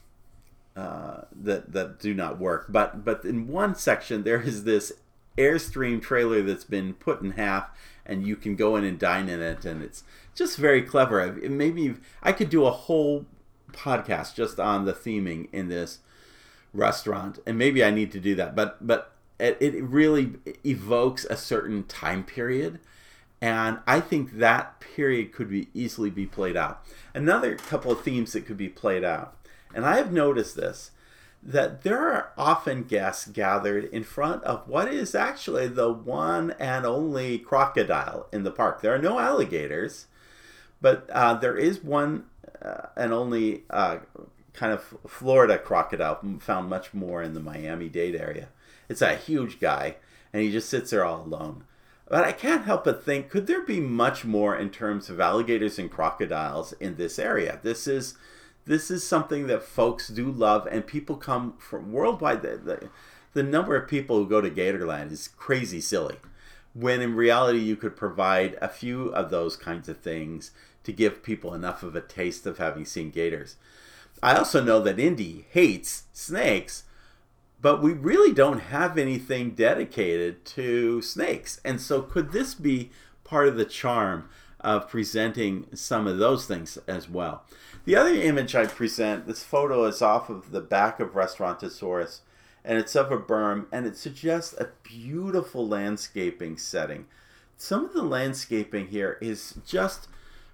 uh, 0.77 1.23
that 1.33 1.73
that 1.73 1.99
do 2.01 2.15
not 2.15 2.39
work. 2.39 2.67
But 2.69 3.05
but 3.05 3.25
in 3.25 3.49
one 3.49 3.75
section 3.75 4.25
there 4.25 4.41
is 4.41 4.65
this 4.65 4.93
Airstream 5.39 6.03
trailer 6.03 6.43
that's 6.43 6.65
been 6.65 6.95
put 6.95 7.23
in 7.23 7.33
half, 7.33 7.71
and 8.05 8.27
you 8.27 8.37
can 8.37 8.57
go 8.57 8.77
in 8.77 8.85
and 8.85 8.99
dine 8.99 9.29
in 9.29 9.41
it, 9.41 9.65
and 9.65 9.83
it's 9.83 10.03
just 10.35 10.57
very 10.57 10.83
clever. 10.83 11.33
Maybe 11.33 11.95
I 12.23 12.33
could 12.33 12.51
do 12.51 12.67
a 12.67 12.71
whole 12.71 13.27
podcast 13.73 14.35
just 14.35 14.59
on 14.59 14.85
the 14.85 14.93
theming 14.93 15.49
in 15.53 15.69
this 15.69 16.01
restaurant, 16.75 17.39
and 17.47 17.57
maybe 17.57 17.85
I 17.85 17.91
need 17.91 18.13
to 18.13 18.21
do 18.21 18.35
that. 18.35 18.55
But 18.55 18.87
but 18.87 19.13
it, 19.39 19.83
really 19.83 20.35
evokes 20.65 21.25
a 21.27 21.37
certain 21.37 21.85
time 21.85 22.25
period, 22.25 22.81
and 23.41 23.79
I 23.87 24.01
think 24.01 24.39
that 24.39 24.81
period 24.81 25.33
could 25.33 25.49
be 25.49 25.69
easily 25.75 26.11
be 26.11 26.27
played 26.27 26.57
out. 26.57 26.85
Another 27.15 27.57
couple 27.57 27.93
of 27.93 28.03
themes 28.03 28.33
that 28.33 28.47
could 28.47 28.57
be 28.57 28.69
played 28.69 29.05
out, 29.05 29.37
and 29.75 29.87
I 29.87 29.97
have 29.97 30.13
noticed 30.13 30.57
this 30.57 30.91
that 31.49 31.81
there 31.81 31.99
are 31.99 32.31
often 32.37 32.83
guests 32.83 33.27
gathered 33.27 33.85
in 33.85 34.05
front 34.05 34.45
of 34.45 34.69
what 34.69 34.87
is 34.87 35.15
actually 35.15 35.67
the 35.67 35.91
one 35.91 36.51
and 36.59 36.85
only 36.85 37.39
crocodile 37.39 38.27
in 38.31 38.43
the 38.43 38.51
park. 38.51 38.83
There 38.83 38.95
are 38.95 38.99
no 38.99 39.19
alligators, 39.19 40.09
but 40.83 41.09
uh, 41.09 41.33
there 41.35 41.57
is 41.57 41.83
one 41.83 42.27
uh, 42.61 42.89
and 42.97 43.15
only 43.15 43.63
uh, 43.71 44.01
kind 44.53 44.75
of 44.75 44.95
Florida 45.07 45.57
crocodile 45.57 46.21
found 46.39 46.69
much 46.69 46.93
more 46.93 47.23
in 47.23 47.33
the 47.33 47.41
Miami 47.41 47.89
Dade 47.89 48.17
area. 48.17 48.49
It's 48.91 49.01
a 49.01 49.17
huge 49.17 49.59
guy, 49.59 49.97
and 50.35 50.43
he 50.43 50.53
just 50.53 50.69
sits 50.69 50.91
there 50.91 51.05
all 51.05 51.23
alone. 51.23 51.65
But 52.11 52.25
I 52.25 52.33
can't 52.33 52.67
help 52.67 52.85
but 52.85 53.03
think 53.03 53.31
could 53.31 53.47
there 53.47 53.63
be 53.63 53.81
much 53.81 54.23
more 54.23 54.55
in 54.55 54.69
terms 54.69 55.09
of 55.09 55.19
alligators 55.19 55.79
and 55.79 55.91
crocodiles 55.91 56.75
in 56.75 56.97
this 56.97 57.19
area? 57.19 57.59
This 57.63 57.87
is 57.87 58.17
this 58.69 58.91
is 58.91 59.07
something 59.07 59.47
that 59.47 59.63
folks 59.63 60.09
do 60.09 60.31
love, 60.31 60.67
and 60.71 60.87
people 60.87 61.17
come 61.17 61.55
from 61.59 61.91
worldwide. 61.91 62.43
The, 62.43 62.57
the, 62.59 62.89
the 63.33 63.43
number 63.43 63.75
of 63.75 63.89
people 63.89 64.17
who 64.19 64.29
go 64.29 64.41
to 64.41 64.51
Gatorland 64.51 65.11
is 65.11 65.29
crazy 65.29 65.81
silly. 65.81 66.17
when 66.75 67.01
in 67.01 67.17
reality 67.17 67.59
you 67.59 67.77
could 67.77 67.97
provide 67.97 68.57
a 68.61 68.69
few 68.69 69.09
of 69.09 69.31
those 69.31 69.57
kinds 69.57 69.89
of 69.89 69.99
things 69.99 70.53
to 70.85 70.93
give 70.93 71.23
people 71.23 71.55
enough 71.55 71.83
of 71.83 71.97
a 71.97 72.01
taste 72.01 72.47
of 72.47 72.59
having 72.59 72.85
seen 72.85 73.11
gators. 73.11 73.57
I 74.23 74.37
also 74.37 74.63
know 74.63 74.81
that 74.81 74.99
Indy 74.99 75.47
hates 75.51 76.05
snakes, 76.13 76.85
but 77.61 77.83
we 77.83 77.93
really 77.93 78.33
don't 78.33 78.61
have 78.61 78.97
anything 78.99 79.51
dedicated 79.53 80.45
to 80.47 81.03
snakes. 81.03 81.61
And 81.65 81.81
so, 81.81 82.03
could 82.03 82.33
this 82.33 82.55
be 82.55 82.91
part 83.25 83.49
of 83.49 83.57
the 83.57 83.65
charm 83.65 84.29
of 84.61 84.89
presenting 84.89 85.67
some 85.75 86.07
of 86.07 86.19
those 86.19 86.47
things 86.47 86.79
as 86.87 87.09
well? 87.09 87.45
The 87.89 87.97
other 87.97 88.13
image 88.13 88.55
I 88.55 88.67
present, 88.67 89.27
this 89.27 89.43
photo 89.43 89.87
is 89.87 90.03
off 90.03 90.29
of 90.29 90.51
the 90.51 90.61
back 90.61 91.01
of 91.01 91.15
Restaurantosaurus, 91.15 92.21
and 92.63 92.77
it's 92.77 92.95
of 92.95 93.11
a 93.11 93.17
berm, 93.17 93.65
and 93.73 93.87
it 93.87 93.97
suggests 93.97 94.53
a 94.53 94.69
beautiful 94.83 95.67
landscaping 95.67 96.59
setting. 96.59 97.07
Some 97.57 97.87
of 97.87 97.95
the 97.95 98.03
landscaping 98.03 98.89
here 98.89 99.17
is 99.23 99.55
just 99.67 100.07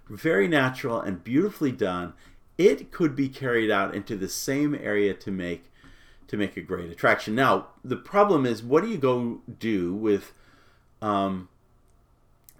very 0.07 0.47
natural 0.47 1.01
and 1.01 1.25
beautifully 1.25 1.73
done. 1.73 2.13
It 2.57 2.93
could 2.93 3.17
be 3.17 3.27
carried 3.27 3.69
out 3.69 3.93
into 3.93 4.15
the 4.15 4.29
same 4.29 4.73
area 4.73 5.13
to 5.15 5.29
make 5.29 5.69
to 6.29 6.37
make 6.37 6.55
a 6.55 6.61
great 6.61 6.89
attraction. 6.89 7.35
Now, 7.35 7.67
the 7.83 7.97
problem 7.97 8.45
is, 8.45 8.63
what 8.63 8.81
do 8.81 8.89
you 8.89 8.97
go 8.97 9.41
do 9.59 9.93
with 9.93 10.31
um, 11.01 11.49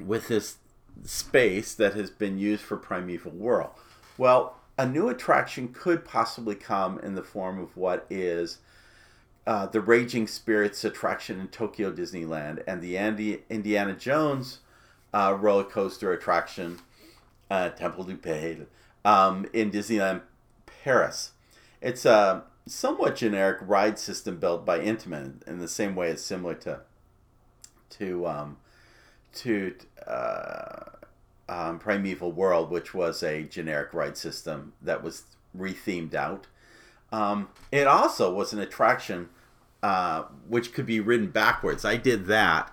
with 0.02 0.28
this 0.28 0.58
space 1.06 1.74
that 1.76 1.94
has 1.94 2.10
been 2.10 2.38
used 2.38 2.64
for 2.64 2.76
Primeval 2.76 3.32
Whirl? 3.32 3.74
Well, 4.18 4.58
a 4.78 4.86
new 4.86 5.08
attraction 5.10 5.70
could 5.70 6.04
possibly 6.04 6.56
come 6.56 7.00
in 7.00 7.16
the 7.16 7.24
form 7.24 7.60
of 7.60 7.76
what 7.78 8.06
is 8.10 8.60
uh, 9.48 9.68
the 9.68 9.82
Raging 9.82 10.28
Spirits 10.28 10.84
attraction 10.84 11.40
in 11.40 11.48
Tokyo 11.48 11.92
Disneyland 11.92 12.64
and 12.68 12.82
the 12.82 12.98
Andy, 12.98 13.44
Indiana 13.50 13.94
Jones 13.94 14.60
uh, 15.14 15.38
roller 15.40 15.64
coaster 15.64 16.12
attraction, 16.12 16.80
uh, 17.50 17.70
Temple 17.70 18.04
du 18.04 18.18
Péril, 18.18 18.66
um, 19.06 19.46
in 19.54 19.72
Disneyland 19.72 20.22
Paris. 20.84 21.32
It's 21.82 22.06
a 22.06 22.44
somewhat 22.68 23.16
generic 23.16 23.60
ride 23.62 23.98
system 23.98 24.40
built 24.40 24.66
by 24.66 24.80
Intamin 24.80 25.48
in 25.48 25.60
the 25.60 25.68
same 25.68 25.96
way 25.96 26.10
it's 26.10 26.22
similar 26.22 26.56
to 26.56 26.82
to 27.92 28.28
um, 28.28 28.58
to 29.36 29.76
uh, 30.06 30.95
um, 31.48 31.80
Primeval 31.80 32.32
Whirl, 32.32 32.66
which 32.66 32.94
was 32.94 33.22
a 33.24 33.44
generic 33.44 33.94
ride 33.94 34.18
system 34.18 34.74
that 34.82 35.04
was 35.04 35.24
rethemed 35.58 36.14
out. 36.14 36.48
Um, 37.12 37.50
it 37.72 37.88
also 37.88 38.34
was 38.34 38.54
an 38.54 38.60
attraction 38.60 39.30
uh, 39.84 40.24
which 40.48 40.74
could 40.74 40.86
be 40.86 41.00
ridden 41.00 41.30
backwards. 41.30 41.86
I 41.86 41.98
did 41.98 42.26
that 42.26 42.72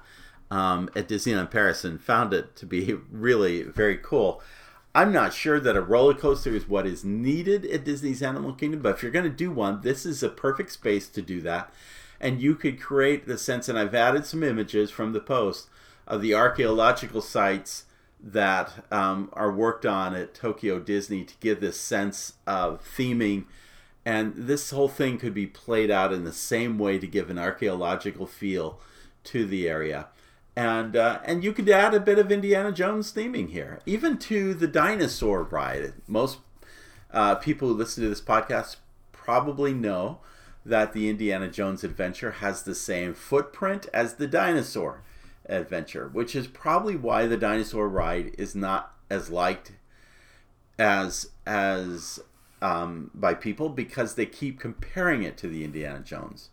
um, 0.51 0.89
at 0.97 1.09
Disneyland 1.09 1.51
Paris 1.51 1.85
and 1.85 2.01
found 2.01 2.33
it 2.33 2.57
to 2.57 2.67
be 2.67 2.95
really 3.11 3.63
very 3.63 3.99
cool. 3.99 4.43
I'm 4.95 5.13
not 5.13 5.33
sure 5.33 5.59
that 5.61 5.77
a 5.77 5.81
roller 5.81 6.15
coaster 6.15 6.55
is 6.55 6.69
what 6.69 6.87
is 6.87 7.05
needed 7.05 7.65
at 7.65 7.85
Disney's 7.85 8.23
Animal 8.23 8.53
Kingdom, 8.53 8.83
but 8.83 8.95
if 8.95 9.03
you're 9.03 9.13
going 9.13 9.25
to 9.25 9.31
do 9.31 9.51
one, 9.51 9.81
this 9.81 10.05
is 10.05 10.23
a 10.23 10.29
perfect 10.29 10.71
space 10.73 11.09
to 11.09 11.23
do 11.23 11.41
that. 11.43 11.73
And 12.21 12.41
you 12.41 12.55
could 12.55 12.81
create 12.81 13.27
the 13.27 13.39
sense, 13.39 13.69
and 13.69 13.79
I've 13.79 13.95
added 13.95 14.27
some 14.27 14.43
images 14.43 14.91
from 14.91 15.13
the 15.13 15.21
post 15.21 15.69
of 16.07 16.21
the 16.21 16.35
archaeological 16.35 17.23
sites 17.23 17.85
that 18.23 18.85
um, 18.91 19.31
are 19.33 19.53
worked 19.53 19.85
on 19.85 20.15
at 20.15 20.35
Tokyo 20.35 20.79
Disney 20.79 21.25
to 21.25 21.35
give 21.41 21.61
this 21.61 21.81
sense 21.81 22.35
of 22.47 22.81
theming. 22.97 23.45
And 24.05 24.35
this 24.37 24.71
whole 24.71 24.89
thing 24.89 25.19
could 25.19 25.35
be 25.35 25.47
played 25.47 25.91
out 25.91 26.13
in 26.13 26.25
the 26.25 26.33
same 26.33 26.79
way 26.79 26.99
to 26.99 27.07
give 27.07 27.31
an 27.31 27.39
archaeological 27.39 28.27
feel 28.27 28.81
to 29.25 29.45
the 29.47 29.69
area 29.69 30.09
and 30.57 30.97
uh, 30.97 31.21
and 31.25 31.43
you 31.43 31.53
could 31.53 31.69
add 31.69 31.95
a 31.95 32.01
bit 32.01 32.19
of 32.19 32.31
Indiana 32.31 32.73
Jones 32.73 33.13
theming 33.13 33.51
here, 33.51 33.81
even 33.87 34.19
to 34.19 34.55
the 34.55 34.67
dinosaur 34.67 35.45
ride. 35.45 35.95
Most 36.07 36.39
uh, 37.11 37.37
people 37.37 37.69
who 37.69 37.75
listen 37.75 38.03
to 38.03 38.09
this 38.09 38.21
podcast 38.21 38.77
probably 39.13 39.73
know 39.73 40.19
that 40.65 40.93
the 40.93 41.09
Indiana 41.09 41.49
Jones 41.49 41.83
adventure 41.83 42.33
has 42.33 42.63
the 42.63 42.75
same 42.75 43.15
footprint 43.15 43.87
as 43.93 44.15
the 44.15 44.27
dinosaur 44.27 45.03
adventure, 45.47 46.09
which 46.09 46.35
is 46.35 46.47
probably 46.47 46.97
why 46.97 47.27
the 47.27 47.37
dinosaur 47.37 47.89
ride 47.89 48.35
is 48.39 48.55
not 48.55 48.95
as 49.11 49.31
liked 49.31 49.73
as 50.79 51.31
as 51.47 52.21
um, 52.61 53.11
by 53.13 53.35
people 53.35 53.69
because 53.69 54.15
they 54.15 54.27
keep 54.27 54.61
comparing 54.61 55.23
it 55.23 55.37
to 55.37 55.49
the 55.49 55.65
Indiana 55.65 56.01
Jones 56.01 56.51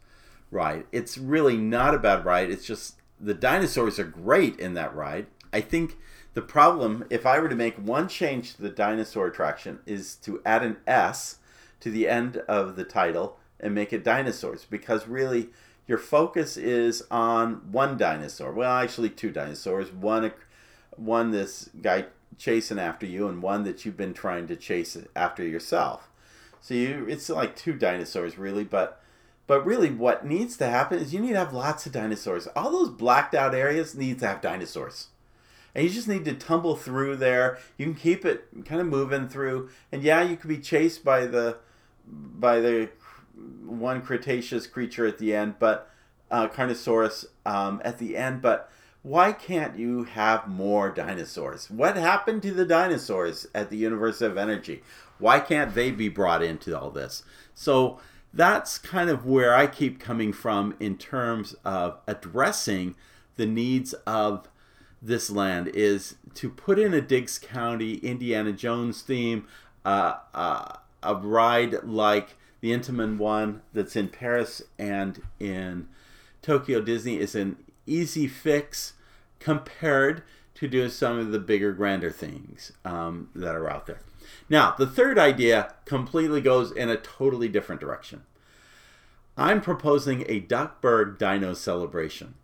ride. 0.51 0.85
It's 0.91 1.17
really 1.17 1.57
not 1.57 1.93
a 1.93 1.99
bad 1.99 2.25
ride. 2.25 2.49
It's 2.49 2.65
just 2.65 2.95
the 3.19 3.33
dinosaurs 3.33 3.99
are 3.99 4.05
great 4.05 4.59
in 4.59 4.73
that 4.73 4.95
ride. 4.95 5.27
I 5.53 5.61
think 5.61 5.97
the 6.33 6.41
problem, 6.41 7.05
if 7.09 7.25
I 7.25 7.39
were 7.39 7.49
to 7.49 7.55
make 7.55 7.75
one 7.75 8.07
change 8.07 8.55
to 8.55 8.61
the 8.61 8.69
dinosaur 8.69 9.27
attraction, 9.27 9.79
is 9.85 10.15
to 10.17 10.41
add 10.45 10.63
an 10.63 10.77
S 10.87 11.37
to 11.79 11.91
the 11.91 12.07
end 12.07 12.37
of 12.47 12.75
the 12.75 12.83
title 12.83 13.37
and 13.59 13.75
make 13.75 13.93
it 13.93 14.03
dinosaurs 14.03 14.65
because 14.65 15.07
really 15.07 15.49
your 15.89 15.97
focus 15.97 16.55
is 16.55 17.01
on 17.09 17.71
one 17.71 17.97
dinosaur. 17.97 18.53
Well, 18.53 18.71
actually, 18.71 19.09
two 19.09 19.31
dinosaurs. 19.31 19.91
One, 19.91 20.31
one 20.95 21.31
this 21.31 21.71
guy 21.81 22.05
chasing 22.37 22.77
after 22.77 23.07
you, 23.07 23.27
and 23.27 23.41
one 23.41 23.63
that 23.63 23.83
you've 23.83 23.97
been 23.97 24.13
trying 24.13 24.45
to 24.47 24.55
chase 24.55 24.95
after 25.15 25.43
yourself. 25.43 26.07
So 26.61 26.75
you, 26.75 27.07
it's 27.09 27.27
like 27.27 27.55
two 27.55 27.73
dinosaurs 27.73 28.37
really, 28.37 28.63
but 28.63 29.01
but 29.47 29.65
really, 29.65 29.89
what 29.89 30.23
needs 30.23 30.57
to 30.57 30.67
happen 30.67 30.99
is 30.99 31.11
you 31.11 31.21
need 31.21 31.33
to 31.33 31.39
have 31.39 31.53
lots 31.53 31.87
of 31.87 31.91
dinosaurs. 31.91 32.45
All 32.55 32.69
those 32.69 32.89
blacked 32.89 33.33
out 33.33 33.55
areas 33.55 33.95
need 33.95 34.19
to 34.19 34.27
have 34.27 34.41
dinosaurs. 34.41 35.07
And 35.73 35.83
you 35.83 35.89
just 35.89 36.07
need 36.07 36.23
to 36.25 36.35
tumble 36.35 36.75
through 36.75 37.15
there. 37.15 37.57
You 37.79 37.87
can 37.87 37.95
keep 37.95 38.25
it 38.25 38.45
kind 38.63 38.79
of 38.79 38.85
moving 38.85 39.27
through. 39.27 39.69
And 39.91 40.03
yeah, 40.03 40.21
you 40.21 40.37
could 40.37 40.49
be 40.49 40.59
chased 40.59 41.03
by 41.03 41.25
the 41.25 41.57
by 42.05 42.59
the 42.59 42.89
one 43.65 44.01
Cretaceous 44.01 44.67
creature 44.67 45.05
at 45.05 45.17
the 45.17 45.33
end, 45.35 45.55
but 45.59 45.89
uh, 46.31 46.47
Carnotaurus 46.47 47.25
um, 47.45 47.81
at 47.83 47.97
the 47.97 48.17
end. 48.17 48.41
But 48.41 48.69
why 49.01 49.31
can't 49.31 49.77
you 49.77 50.03
have 50.03 50.47
more 50.47 50.89
dinosaurs? 50.89 51.69
What 51.69 51.95
happened 51.95 52.41
to 52.43 52.53
the 52.53 52.65
dinosaurs 52.65 53.47
at 53.55 53.69
the 53.69 53.77
Universe 53.77 54.21
of 54.21 54.37
Energy? 54.37 54.83
Why 55.17 55.39
can't 55.39 55.73
they 55.73 55.91
be 55.91 56.09
brought 56.09 56.43
into 56.43 56.77
all 56.77 56.91
this? 56.91 57.23
So 57.53 57.99
that's 58.33 58.77
kind 58.77 59.09
of 59.09 59.25
where 59.25 59.55
I 59.55 59.67
keep 59.67 59.99
coming 59.99 60.33
from 60.33 60.75
in 60.79 60.97
terms 60.97 61.55
of 61.65 61.99
addressing 62.07 62.95
the 63.35 63.45
needs 63.45 63.93
of 64.05 64.49
this 65.01 65.29
land 65.29 65.69
is 65.69 66.15
to 66.35 66.49
put 66.49 66.77
in 66.77 66.93
a 66.93 67.01
Diggs 67.01 67.39
County 67.39 67.95
Indiana 67.95 68.51
Jones 68.51 69.01
theme, 69.01 69.47
uh, 69.85 70.15
uh, 70.33 70.73
a 71.01 71.15
ride 71.15 71.83
like 71.83 72.35
the 72.61 72.71
Intamin 72.71 73.17
one 73.17 73.61
that's 73.73 73.95
in 73.95 74.09
Paris 74.09 74.61
and 74.77 75.21
in 75.39 75.87
Tokyo 76.41 76.81
Disney 76.81 77.17
is 77.17 77.35
an 77.35 77.57
easy 77.85 78.27
fix 78.27 78.93
compared 79.39 80.23
to 80.55 80.67
doing 80.67 80.89
some 80.89 81.17
of 81.17 81.31
the 81.31 81.39
bigger, 81.39 81.71
grander 81.71 82.11
things 82.11 82.73
um, 82.83 83.29
that 83.33 83.55
are 83.55 83.69
out 83.69 83.85
there. 83.85 84.01
Now, 84.49 84.75
the 84.77 84.87
third 84.87 85.17
idea 85.17 85.73
completely 85.85 86.41
goes 86.41 86.71
in 86.71 86.89
a 86.89 86.97
totally 86.97 87.47
different 87.47 87.81
direction. 87.81 88.23
I'm 89.37 89.61
proposing 89.61 90.25
a 90.27 90.41
Duckburg 90.41 91.17
Dino 91.17 91.53
celebration. 91.53 92.35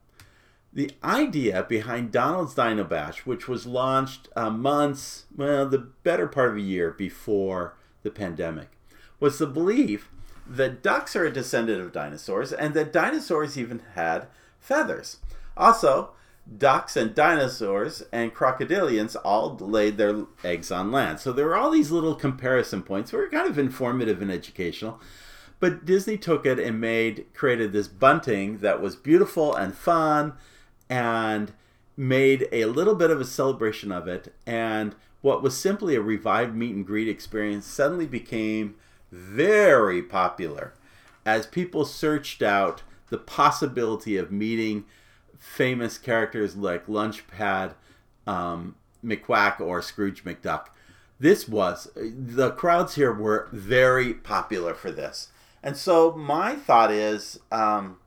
The 0.71 0.91
idea 1.03 1.63
behind 1.67 2.11
Donald's 2.11 2.53
Dino 2.55 2.83
Bash, 2.83 3.25
which 3.25 3.47
was 3.47 3.65
launched 3.65 4.29
uh, 4.35 4.49
months, 4.49 5.25
well, 5.35 5.67
the 5.67 5.77
better 5.77 6.27
part 6.27 6.51
of 6.51 6.57
a 6.57 6.61
year 6.61 6.91
before 6.91 7.75
the 8.03 8.11
pandemic, 8.11 8.69
was 9.19 9.37
the 9.37 9.47
belief 9.47 10.09
that 10.47 10.83
ducks 10.83 11.15
are 11.15 11.25
a 11.25 11.33
descendant 11.33 11.81
of 11.81 11.91
dinosaurs 11.91 12.53
and 12.53 12.73
that 12.73 12.93
dinosaurs 12.93 13.57
even 13.57 13.81
had 13.95 14.27
feathers. 14.59 15.17
Also, 15.57 16.11
ducks 16.57 16.95
and 16.95 17.15
dinosaurs 17.15 18.03
and 18.11 18.33
crocodilians 18.33 19.15
all 19.23 19.55
laid 19.55 19.97
their 19.97 20.25
eggs 20.43 20.71
on 20.71 20.91
land. 20.91 21.19
So 21.19 21.31
there 21.31 21.45
were 21.45 21.55
all 21.55 21.71
these 21.71 21.91
little 21.91 22.15
comparison 22.15 22.83
points 22.83 23.11
that 23.11 23.17
were 23.17 23.29
kind 23.29 23.49
of 23.49 23.57
informative 23.57 24.21
and 24.21 24.31
educational. 24.31 24.99
But 25.59 25.85
Disney 25.85 26.17
took 26.17 26.45
it 26.45 26.59
and 26.59 26.79
made 26.79 27.25
created 27.33 27.73
this 27.73 27.87
bunting 27.87 28.59
that 28.59 28.81
was 28.81 28.95
beautiful 28.95 29.55
and 29.55 29.73
fun 29.73 30.33
and 30.89 31.53
made 31.97 32.47
a 32.51 32.65
little 32.65 32.95
bit 32.95 33.09
of 33.09 33.21
a 33.21 33.25
celebration 33.25 33.91
of 33.91 34.07
it 34.07 34.33
and 34.45 34.93
what 35.21 35.41
was 35.41 35.57
simply 35.57 35.95
a 35.95 36.01
revived 36.01 36.53
meet 36.53 36.75
and 36.75 36.85
greet 36.85 37.07
experience 37.07 37.65
suddenly 37.65 38.05
became 38.05 38.75
very 39.15 40.01
popular 40.01 40.73
as 41.25 41.47
people 41.47 41.85
searched 41.85 42.41
out 42.41 42.83
the 43.09 43.17
possibility 43.17 44.17
of 44.17 44.31
meeting 44.31 44.85
famous 45.39 45.97
characters 45.97 46.55
like 46.55 46.87
Launchpad 46.87 47.73
um, 48.27 48.75
McQuack 49.03 49.59
or 49.59 49.81
Scrooge 49.81 50.23
McDuck. 50.23 50.67
This 51.19 51.47
was, 51.47 51.89
the 51.95 52.51
crowds 52.51 52.95
here 52.95 53.13
were 53.13 53.47
very 53.51 54.13
popular 54.13 54.73
for 54.73 54.91
this. 54.91 55.29
And 55.63 55.77
so 55.77 56.11
my 56.11 56.55
thought 56.55 56.91
is, 56.91 57.39
um, 57.51 57.97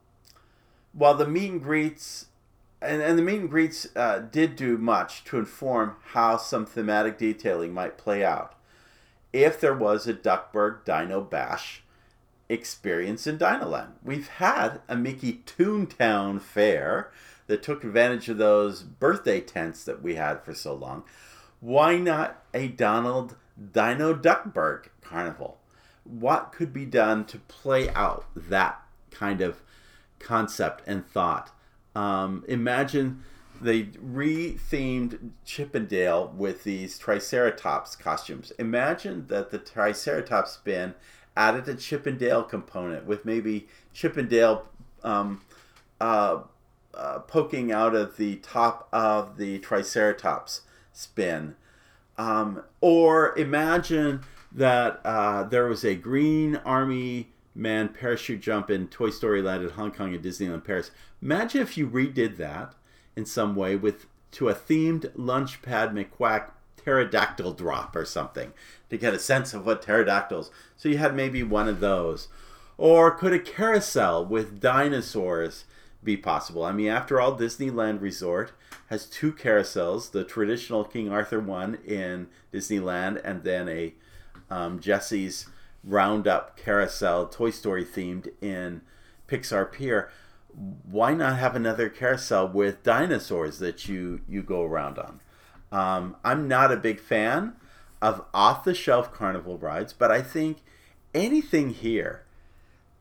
while 0.93 1.15
the 1.15 1.27
meet 1.27 1.51
and 1.51 1.63
greets 1.63 2.27
and, 2.81 3.03
and 3.03 3.19
the 3.19 3.23
meet 3.23 3.41
and 3.41 3.51
greets 3.51 3.89
uh, 3.97 4.21
did 4.21 4.55
do 4.55 4.79
much 4.79 5.25
to 5.25 5.39
inform 5.39 5.97
how 6.13 6.37
some 6.37 6.65
thematic 6.65 7.19
detailing 7.19 7.73
might 7.73 7.99
play 7.99 8.25
out 8.25 8.55
if 9.45 9.61
there 9.61 9.75
was 9.75 10.07
a 10.07 10.15
Duckburg 10.15 10.85
Dino 10.85 11.21
Bash 11.21 11.83
experience 12.49 13.27
in 13.27 13.39
Dinoland. 13.39 13.93
We've 14.03 14.29
had 14.29 14.81
a 14.89 14.97
Mickey 14.97 15.43
Toontown 15.47 16.41
fair 16.41 17.11
that 17.47 17.63
took 17.63 17.85
advantage 17.85 18.29
of 18.29 18.39
those 18.39 18.83
birthday 18.83 19.41
tents 19.41 19.85
that 19.85 20.03
we 20.03 20.15
had 20.15 20.43
for 20.43 20.55
so 20.55 20.75
long. 20.75 21.05
Why 21.61 21.97
not 21.99 22.43
a 22.55 22.69
Donald 22.69 23.37
Dino 23.73 24.15
Duckburg 24.15 24.91
carnival? 25.03 25.59
What 26.05 26.53
could 26.53 26.73
be 26.73 26.87
done 26.87 27.25
to 27.27 27.39
play 27.39 27.91
out 27.91 28.27
that 28.35 28.81
kind 29.11 29.41
of 29.41 29.61
concept 30.19 30.83
and 30.87 31.07
thought? 31.07 31.51
Um, 31.95 32.45
imagine 32.49 33.25
they 33.61 33.89
re-themed 34.01 35.31
Chip 35.45 35.75
'n 35.75 35.87
Dale 35.87 36.33
with 36.37 36.65
these 36.65 36.99
Triceratops 36.99 37.97
costumes. 37.97 38.53
Imagine 38.59 39.27
that 39.29 39.51
the 39.51 39.59
TriceraTop 39.59 40.47
Spin 40.47 40.95
added 41.37 41.69
a 41.69 41.75
Chip 41.75 42.07
'n 42.07 42.19
Dale 42.19 42.43
component 42.43 43.07
with 43.07 43.25
maybe 43.25 43.69
Chip 43.93 44.17
'n 44.17 44.29
Dale 44.29 44.67
um, 45.03 45.43
uh, 46.01 46.43
uh, 46.95 47.19
poking 47.21 47.71
out 47.73 47.95
of 47.95 48.17
the 48.17 48.37
top 48.37 48.89
of 48.93 49.37
the 49.37 49.59
TriceraTop 49.61 50.61
Spin. 50.93 51.55
Um, 52.17 52.63
or 52.81 53.37
imagine 53.39 54.23
that 54.51 55.01
uh, 55.05 55.45
there 55.45 55.67
was 55.67 55.85
a 55.85 55.95
Green 55.95 56.57
Army 56.57 57.31
man 57.55 57.89
parachute 57.89 58.41
jump 58.41 58.71
in 58.71 58.89
Toy 58.89 59.11
Story 59.11 59.43
Land 59.43 59.65
at 59.65 59.73
Hong 59.73 59.93
Kong 59.93 60.15
and 60.15 60.25
Disneyland 60.25 60.65
Paris. 60.65 60.91
Imagine 61.21 61.63
if 61.63 61.77
you 61.77 61.89
redid 61.89 62.37
that 62.37 62.75
in 63.19 63.27
some 63.27 63.57
way 63.57 63.75
with 63.75 64.07
to 64.31 64.49
a 64.49 64.55
themed 64.55 65.11
Launchpad 65.17 65.93
McQuack 65.93 66.53
pterodactyl 66.77 67.53
drop 67.55 67.97
or 67.97 68.05
something 68.05 68.53
to 68.89 68.97
get 68.97 69.13
a 69.13 69.19
sense 69.19 69.53
of 69.53 69.67
what 69.67 69.83
pterodactyls. 69.83 70.53
So 70.77 70.89
you 70.89 70.99
had 70.99 71.17
maybe 71.17 71.43
one 71.43 71.69
of 71.69 71.81
those. 71.81 72.29
Or 72.77 73.11
could 73.11 73.33
a 73.33 73.41
carousel 73.41 74.25
with 74.25 74.61
dinosaurs 74.61 75.65
be 76.05 76.17
possible? 76.17 76.65
I 76.65 76.71
mean, 76.71 76.87
after 76.87 77.21
all, 77.21 77.37
Disneyland 77.37 78.01
Resort 78.01 78.53
has 78.87 79.07
two 79.07 79.33
carousels 79.33 80.13
the 80.13 80.23
traditional 80.23 80.85
King 80.85 81.11
Arthur 81.11 81.41
one 81.41 81.79
in 81.85 82.29
Disneyland, 82.53 83.21
and 83.25 83.43
then 83.43 83.69
a 83.69 83.95
um, 84.49 84.79
Jesse's 84.79 85.49
Roundup 85.83 86.57
carousel, 86.57 87.27
Toy 87.27 87.51
Story 87.51 87.85
themed 87.85 88.29
in 88.41 88.83
Pixar 89.27 89.73
Pier. 89.73 90.09
Why 90.91 91.15
not 91.15 91.39
have 91.39 91.55
another 91.55 91.89
carousel 91.89 92.49
with 92.49 92.83
dinosaurs 92.83 93.59
that 93.61 93.89
you, 93.89 94.21
you 94.29 94.43
go 94.43 94.63
around 94.65 94.99
on? 94.99 95.21
Um, 95.71 96.17
I'm 96.25 96.49
not 96.49 96.73
a 96.73 96.77
big 96.77 97.01
fan 97.01 97.55
of 98.01 98.25
off 98.33 98.65
the 98.65 98.75
shelf 98.75 99.13
carnival 99.13 99.59
rides, 99.59 99.93
but 99.93 100.11
I 100.11 100.23
think 100.23 100.59
anything 101.15 101.71
here 101.71 102.25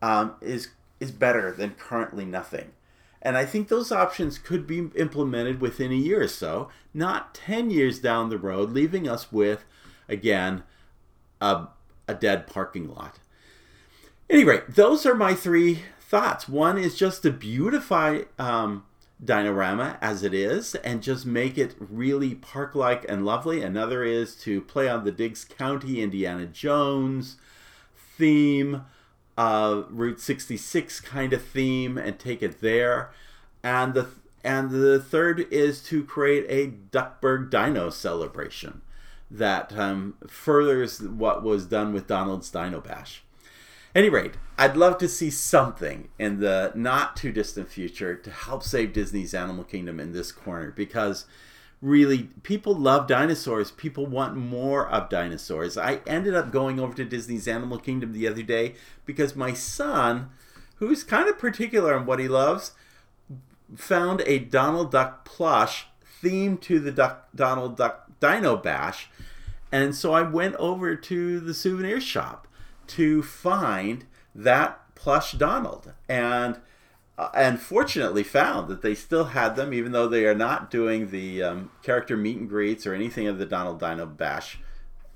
um, 0.02 0.34
is 0.40 0.68
is 1.00 1.12
better 1.12 1.52
than 1.52 1.70
currently 1.70 2.24
nothing. 2.24 2.72
And 3.22 3.36
I 3.36 3.44
think 3.44 3.68
those 3.68 3.92
options 3.92 4.38
could 4.38 4.66
be 4.66 4.90
implemented 4.96 5.60
within 5.60 5.92
a 5.92 5.96
year 5.96 6.22
or 6.22 6.28
so, 6.28 6.68
not 6.94 7.34
10 7.34 7.70
years 7.70 7.98
down 7.98 8.28
the 8.28 8.38
road, 8.38 8.70
leaving 8.70 9.08
us 9.08 9.32
with, 9.32 9.64
again, 10.08 10.62
a, 11.40 11.68
a 12.06 12.14
dead 12.14 12.46
parking 12.46 12.88
lot. 12.88 13.18
Anyway, 14.30 14.62
those 14.68 15.04
are 15.06 15.14
my 15.14 15.34
three 15.34 15.82
thoughts. 16.08 16.48
One 16.48 16.78
is 16.78 16.96
just 16.96 17.22
to 17.22 17.30
beautify 17.30 18.22
um, 18.38 18.84
Dinorama 19.22 19.98
as 20.00 20.22
it 20.22 20.32
is 20.32 20.74
and 20.76 21.02
just 21.02 21.26
make 21.26 21.58
it 21.58 21.74
really 21.78 22.34
park 22.34 22.74
like 22.74 23.04
and 23.08 23.26
lovely. 23.26 23.62
Another 23.62 24.02
is 24.02 24.34
to 24.36 24.62
play 24.62 24.88
on 24.88 25.04
the 25.04 25.12
Diggs 25.12 25.44
County 25.44 26.00
Indiana 26.00 26.46
Jones 26.46 27.36
theme, 28.16 28.86
uh, 29.36 29.82
Route 29.90 30.20
66 30.20 31.00
kind 31.00 31.34
of 31.34 31.44
theme, 31.44 31.98
and 31.98 32.18
take 32.18 32.42
it 32.42 32.62
there. 32.62 33.10
And 33.62 33.92
the 33.92 34.08
and 34.42 34.70
the 34.70 35.00
third 35.00 35.40
is 35.52 35.82
to 35.84 36.04
create 36.04 36.46
a 36.48 36.68
Duckburg 36.68 37.50
Dino 37.50 37.90
celebration 37.90 38.80
that 39.30 39.76
um, 39.76 40.14
furthers 40.26 41.02
what 41.02 41.42
was 41.42 41.66
done 41.66 41.92
with 41.92 42.06
Donald's 42.06 42.48
Dino 42.48 42.80
Bash 42.80 43.24
any 43.98 44.08
rate, 44.08 44.34
I'd 44.56 44.76
love 44.76 44.96
to 44.98 45.08
see 45.08 45.28
something 45.28 46.08
in 46.20 46.38
the 46.38 46.70
not 46.76 47.16
too 47.16 47.32
distant 47.32 47.68
future 47.68 48.14
to 48.14 48.30
help 48.30 48.62
save 48.62 48.92
Disney's 48.92 49.34
Animal 49.34 49.64
Kingdom 49.64 49.98
in 49.98 50.12
this 50.12 50.30
corner 50.30 50.70
because 50.70 51.26
really 51.82 52.28
people 52.44 52.76
love 52.76 53.08
dinosaurs. 53.08 53.72
People 53.72 54.06
want 54.06 54.36
more 54.36 54.88
of 54.88 55.08
dinosaurs. 55.08 55.76
I 55.76 56.00
ended 56.06 56.34
up 56.34 56.52
going 56.52 56.78
over 56.78 56.94
to 56.94 57.04
Disney's 57.04 57.48
Animal 57.48 57.78
Kingdom 57.78 58.12
the 58.12 58.28
other 58.28 58.42
day 58.44 58.76
because 59.04 59.34
my 59.34 59.52
son, 59.52 60.30
who's 60.76 61.02
kind 61.02 61.28
of 61.28 61.36
particular 61.36 61.92
on 61.92 62.06
what 62.06 62.20
he 62.20 62.28
loves, 62.28 62.72
found 63.74 64.22
a 64.26 64.38
Donald 64.38 64.92
Duck 64.92 65.24
plush 65.24 65.86
themed 66.22 66.60
to 66.62 66.78
the 66.78 66.92
Duck, 66.92 67.28
Donald 67.34 67.76
Duck 67.76 68.06
Dino 68.20 68.56
Bash. 68.56 69.10
And 69.72 69.92
so 69.92 70.12
I 70.12 70.22
went 70.22 70.54
over 70.54 70.94
to 70.94 71.40
the 71.40 71.52
souvenir 71.52 72.00
shop 72.00 72.46
to 72.88 73.22
find 73.22 74.06
that 74.34 74.94
plush 74.94 75.32
Donald 75.32 75.92
and 76.08 76.58
uh, 77.16 77.30
and 77.34 77.60
fortunately 77.60 78.22
found 78.22 78.68
that 78.68 78.82
they 78.82 78.94
still 78.94 79.26
had 79.26 79.56
them 79.56 79.74
even 79.74 79.92
though 79.92 80.08
they 80.08 80.24
are 80.24 80.34
not 80.34 80.70
doing 80.70 81.10
the 81.10 81.42
um, 81.42 81.70
character 81.82 82.16
meet 82.16 82.36
and 82.36 82.48
greets 82.48 82.86
or 82.86 82.94
anything 82.94 83.26
of 83.26 83.38
the 83.38 83.46
Donald 83.46 83.80
Dino 83.80 84.06
Bash 84.06 84.58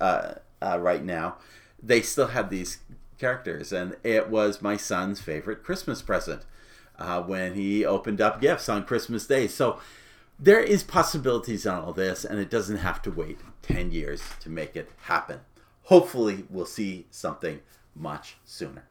uh, 0.01 0.35
uh, 0.61 0.79
right 0.81 1.05
now. 1.05 1.37
They 1.81 2.03
still 2.03 2.29
had 2.29 2.51
these 2.51 2.79
characters, 3.19 3.73
and 3.73 3.97
it 4.03 4.29
was 4.29 4.63
my 4.63 4.77
son's 4.77 5.21
favorite 5.21 5.63
Christmas 5.63 6.03
present 6.03 6.43
uh, 6.99 7.23
when 7.23 7.55
he 7.55 7.85
opened 7.85 8.21
up 8.21 8.41
gifts 8.41 8.69
on 8.69 8.85
Christmas 8.85 9.27
Day. 9.27 9.47
So 9.47 9.79
there 10.39 10.61
is 10.61 10.83
possibilities 10.83 11.67
on 11.67 11.85
all 11.85 11.93
this, 11.93 12.25
and 12.25 12.39
it 12.41 12.51
doesn't 12.51 12.79
have 12.79 13.01
to 13.03 13.11
wait 13.11 13.39
ten 13.63 13.93
years 13.93 14.23
to 14.41 14.51
make 14.51 14.75
it 14.77 14.91
happen 15.03 15.41
hopefully 15.85 16.45
we'll 16.51 16.67
see 16.67 17.07
something 17.11 17.61
much 17.95 18.37
sooner. 18.45 18.85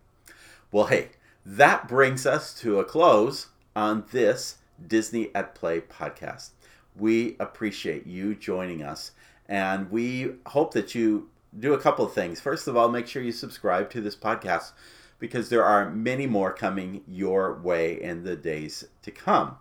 Well, 0.72 0.86
hey, 0.86 1.10
that 1.46 1.88
brings 1.88 2.26
us 2.26 2.54
to 2.62 2.80
a 2.80 2.86
close 2.86 3.48
on 3.76 4.06
this 4.12 4.58
Disney 4.86 5.34
at 5.36 5.56
Play 5.56 5.82
podcast. 5.82 6.52
We 6.96 7.36
appreciate 7.40 8.06
you 8.06 8.36
joining 8.36 8.84
us, 8.84 9.12
and 9.48 9.90
we 9.92 10.36
hope 10.48 10.74
that 10.74 10.94
you 10.94 11.30
do 11.58 11.74
a 11.74 11.80
couple 11.80 12.06
of 12.06 12.14
things. 12.14 12.40
First 12.40 12.68
of 12.68 12.78
all, 12.78 12.90
make 12.90 13.08
sure 13.08 13.22
you 13.22 13.32
subscribe 13.32 13.90
to 13.92 14.02
this 14.02 14.16
podcast 14.16 14.72
because 15.20 15.50
there 15.50 15.64
are 15.64 15.90
many 15.90 16.26
more 16.26 16.52
coming 16.52 17.02
your 17.08 17.60
way 17.60 18.02
in 18.02 18.24
the 18.24 18.36
days 18.36 18.86
to 19.04 19.12
come. 19.12 19.58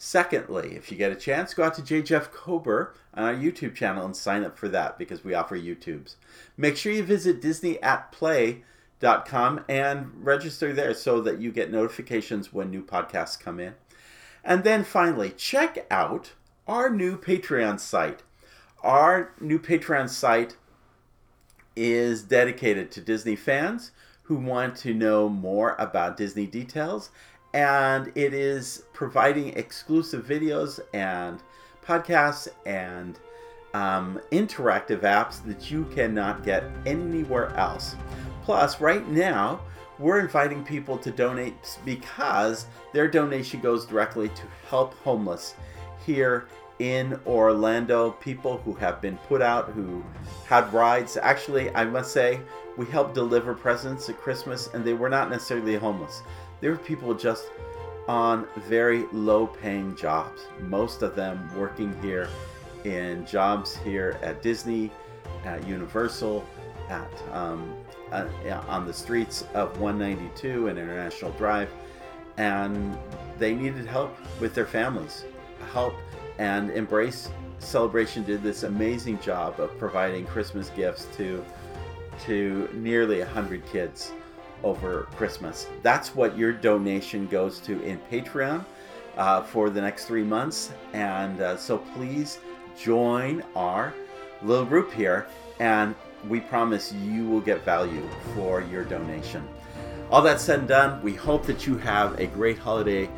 Secondly, 0.00 0.76
if 0.76 0.92
you 0.92 0.96
get 0.96 1.10
a 1.10 1.16
chance, 1.16 1.52
go 1.52 1.64
out 1.64 1.74
to 1.74 1.82
J. 1.82 2.02
Jeff 2.02 2.30
Kober 2.30 2.94
on 3.14 3.24
our 3.24 3.34
YouTube 3.34 3.74
channel 3.74 4.04
and 4.04 4.14
sign 4.14 4.44
up 4.44 4.56
for 4.56 4.68
that 4.68 4.96
because 4.96 5.24
we 5.24 5.34
offer 5.34 5.58
YouTubes. 5.58 6.14
Make 6.56 6.76
sure 6.76 6.92
you 6.92 7.02
visit 7.02 7.42
disneyatplay.com 7.42 9.64
and 9.68 10.24
register 10.24 10.72
there 10.72 10.94
so 10.94 11.20
that 11.22 11.40
you 11.40 11.50
get 11.50 11.72
notifications 11.72 12.52
when 12.52 12.70
new 12.70 12.84
podcasts 12.84 13.36
come 13.38 13.58
in. 13.58 13.74
And 14.44 14.62
then 14.62 14.84
finally, 14.84 15.30
check 15.30 15.84
out 15.90 16.34
our 16.68 16.88
new 16.88 17.18
Patreon 17.18 17.80
site. 17.80 18.22
Our 18.84 19.32
new 19.40 19.58
Patreon 19.58 20.08
site 20.08 20.54
is 21.74 22.22
dedicated 22.22 22.92
to 22.92 23.00
Disney 23.00 23.34
fans 23.34 23.90
who 24.22 24.36
want 24.36 24.76
to 24.76 24.94
know 24.94 25.28
more 25.28 25.74
about 25.78 26.16
Disney 26.16 26.46
details 26.46 27.10
and 27.54 28.12
it 28.14 28.34
is 28.34 28.84
providing 28.92 29.56
exclusive 29.56 30.26
videos 30.26 30.80
and 30.92 31.42
podcasts 31.84 32.48
and 32.66 33.18
um, 33.74 34.20
interactive 34.32 35.00
apps 35.00 35.44
that 35.44 35.70
you 35.70 35.84
cannot 35.86 36.44
get 36.44 36.64
anywhere 36.86 37.54
else. 37.56 37.96
Plus, 38.42 38.80
right 38.80 39.06
now, 39.08 39.60
we're 39.98 40.20
inviting 40.20 40.64
people 40.64 40.96
to 40.98 41.10
donate 41.10 41.78
because 41.84 42.66
their 42.92 43.08
donation 43.08 43.60
goes 43.60 43.84
directly 43.84 44.28
to 44.28 44.42
help 44.68 44.94
homeless 44.98 45.54
here 46.06 46.48
in 46.78 47.18
Orlando. 47.26 48.12
People 48.12 48.58
who 48.58 48.74
have 48.74 49.00
been 49.00 49.16
put 49.28 49.42
out, 49.42 49.70
who 49.70 50.04
had 50.46 50.72
rides. 50.72 51.16
Actually, 51.16 51.74
I 51.74 51.84
must 51.84 52.12
say, 52.12 52.40
we 52.76 52.86
helped 52.86 53.14
deliver 53.14 53.54
presents 53.54 54.08
at 54.08 54.18
Christmas, 54.18 54.68
and 54.72 54.84
they 54.84 54.94
were 54.94 55.08
not 55.08 55.30
necessarily 55.30 55.76
homeless. 55.76 56.22
There 56.60 56.70
were 56.70 56.78
people 56.78 57.14
just 57.14 57.50
on 58.08 58.46
very 58.56 59.06
low 59.12 59.46
paying 59.46 59.94
jobs, 59.94 60.42
most 60.60 61.02
of 61.02 61.14
them 61.14 61.48
working 61.56 61.94
here 62.02 62.28
in 62.84 63.26
jobs 63.26 63.76
here 63.76 64.18
at 64.22 64.42
Disney, 64.42 64.90
at 65.44 65.66
Universal, 65.66 66.44
at 66.88 67.10
um, 67.32 67.76
uh, 68.10 68.26
on 68.66 68.86
the 68.86 68.92
streets 68.92 69.44
of 69.54 69.78
192 69.78 70.68
and 70.68 70.78
International 70.78 71.30
Drive, 71.32 71.70
and 72.38 72.96
they 73.38 73.54
needed 73.54 73.86
help 73.86 74.16
with 74.40 74.54
their 74.54 74.66
families. 74.66 75.24
help 75.72 75.94
and 76.38 76.70
embrace 76.70 77.30
celebration 77.58 78.22
did 78.24 78.42
this 78.42 78.62
amazing 78.62 79.18
job 79.20 79.58
of 79.58 79.76
providing 79.76 80.24
christmas 80.24 80.70
gifts 80.70 81.08
to 81.16 81.44
to 82.24 82.68
nearly 82.72 83.18
100 83.18 83.64
kids 83.66 84.12
over 84.64 85.08
christmas 85.16 85.66
that's 85.82 86.14
what 86.14 86.36
your 86.36 86.52
donation 86.52 87.26
goes 87.26 87.60
to 87.60 87.80
in 87.82 87.98
patreon 88.10 88.64
uh, 89.16 89.42
for 89.42 89.70
the 89.70 89.80
next 89.80 90.04
three 90.04 90.22
months 90.22 90.72
and 90.92 91.40
uh, 91.40 91.56
so 91.56 91.78
please 91.78 92.38
join 92.78 93.42
our 93.56 93.92
little 94.42 94.64
group 94.64 94.92
here 94.92 95.26
and 95.60 95.94
we 96.28 96.40
promise 96.40 96.92
you 96.92 97.26
will 97.26 97.40
get 97.40 97.64
value 97.64 98.08
for 98.34 98.62
your 98.62 98.84
donation 98.84 99.46
all 100.10 100.22
that 100.22 100.40
said 100.40 100.60
and 100.60 100.68
done 100.68 101.02
we 101.02 101.14
hope 101.14 101.44
that 101.44 101.66
you 101.66 101.76
have 101.76 102.18
a 102.18 102.26
great 102.26 102.58
holiday 102.58 103.08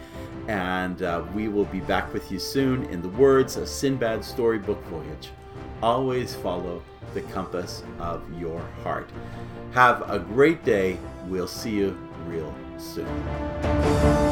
and 0.49 1.03
uh, 1.03 1.23
we 1.35 1.49
will 1.49 1.67
be 1.67 1.81
back 1.81 2.13
with 2.13 2.31
you 2.33 2.39
soon. 2.39 2.85
In 2.87 3.03
the 3.03 3.09
words 3.11 3.57
of 3.57 3.69
Sindbad's 3.69 4.27
storybook 4.27 4.83
voyage, 4.87 5.31
always 5.83 6.35
follow 6.35 6.83
the 7.15 7.23
compass 7.23 7.83
of 7.99 8.23
your 8.39 8.61
heart. 8.83 9.09
Have 9.73 10.09
a 10.11 10.19
great 10.19 10.65
day. 10.65 10.99
We'll 11.27 11.47
see 11.47 11.71
you 11.71 11.97
real 12.27 12.55
soon. 12.79 14.30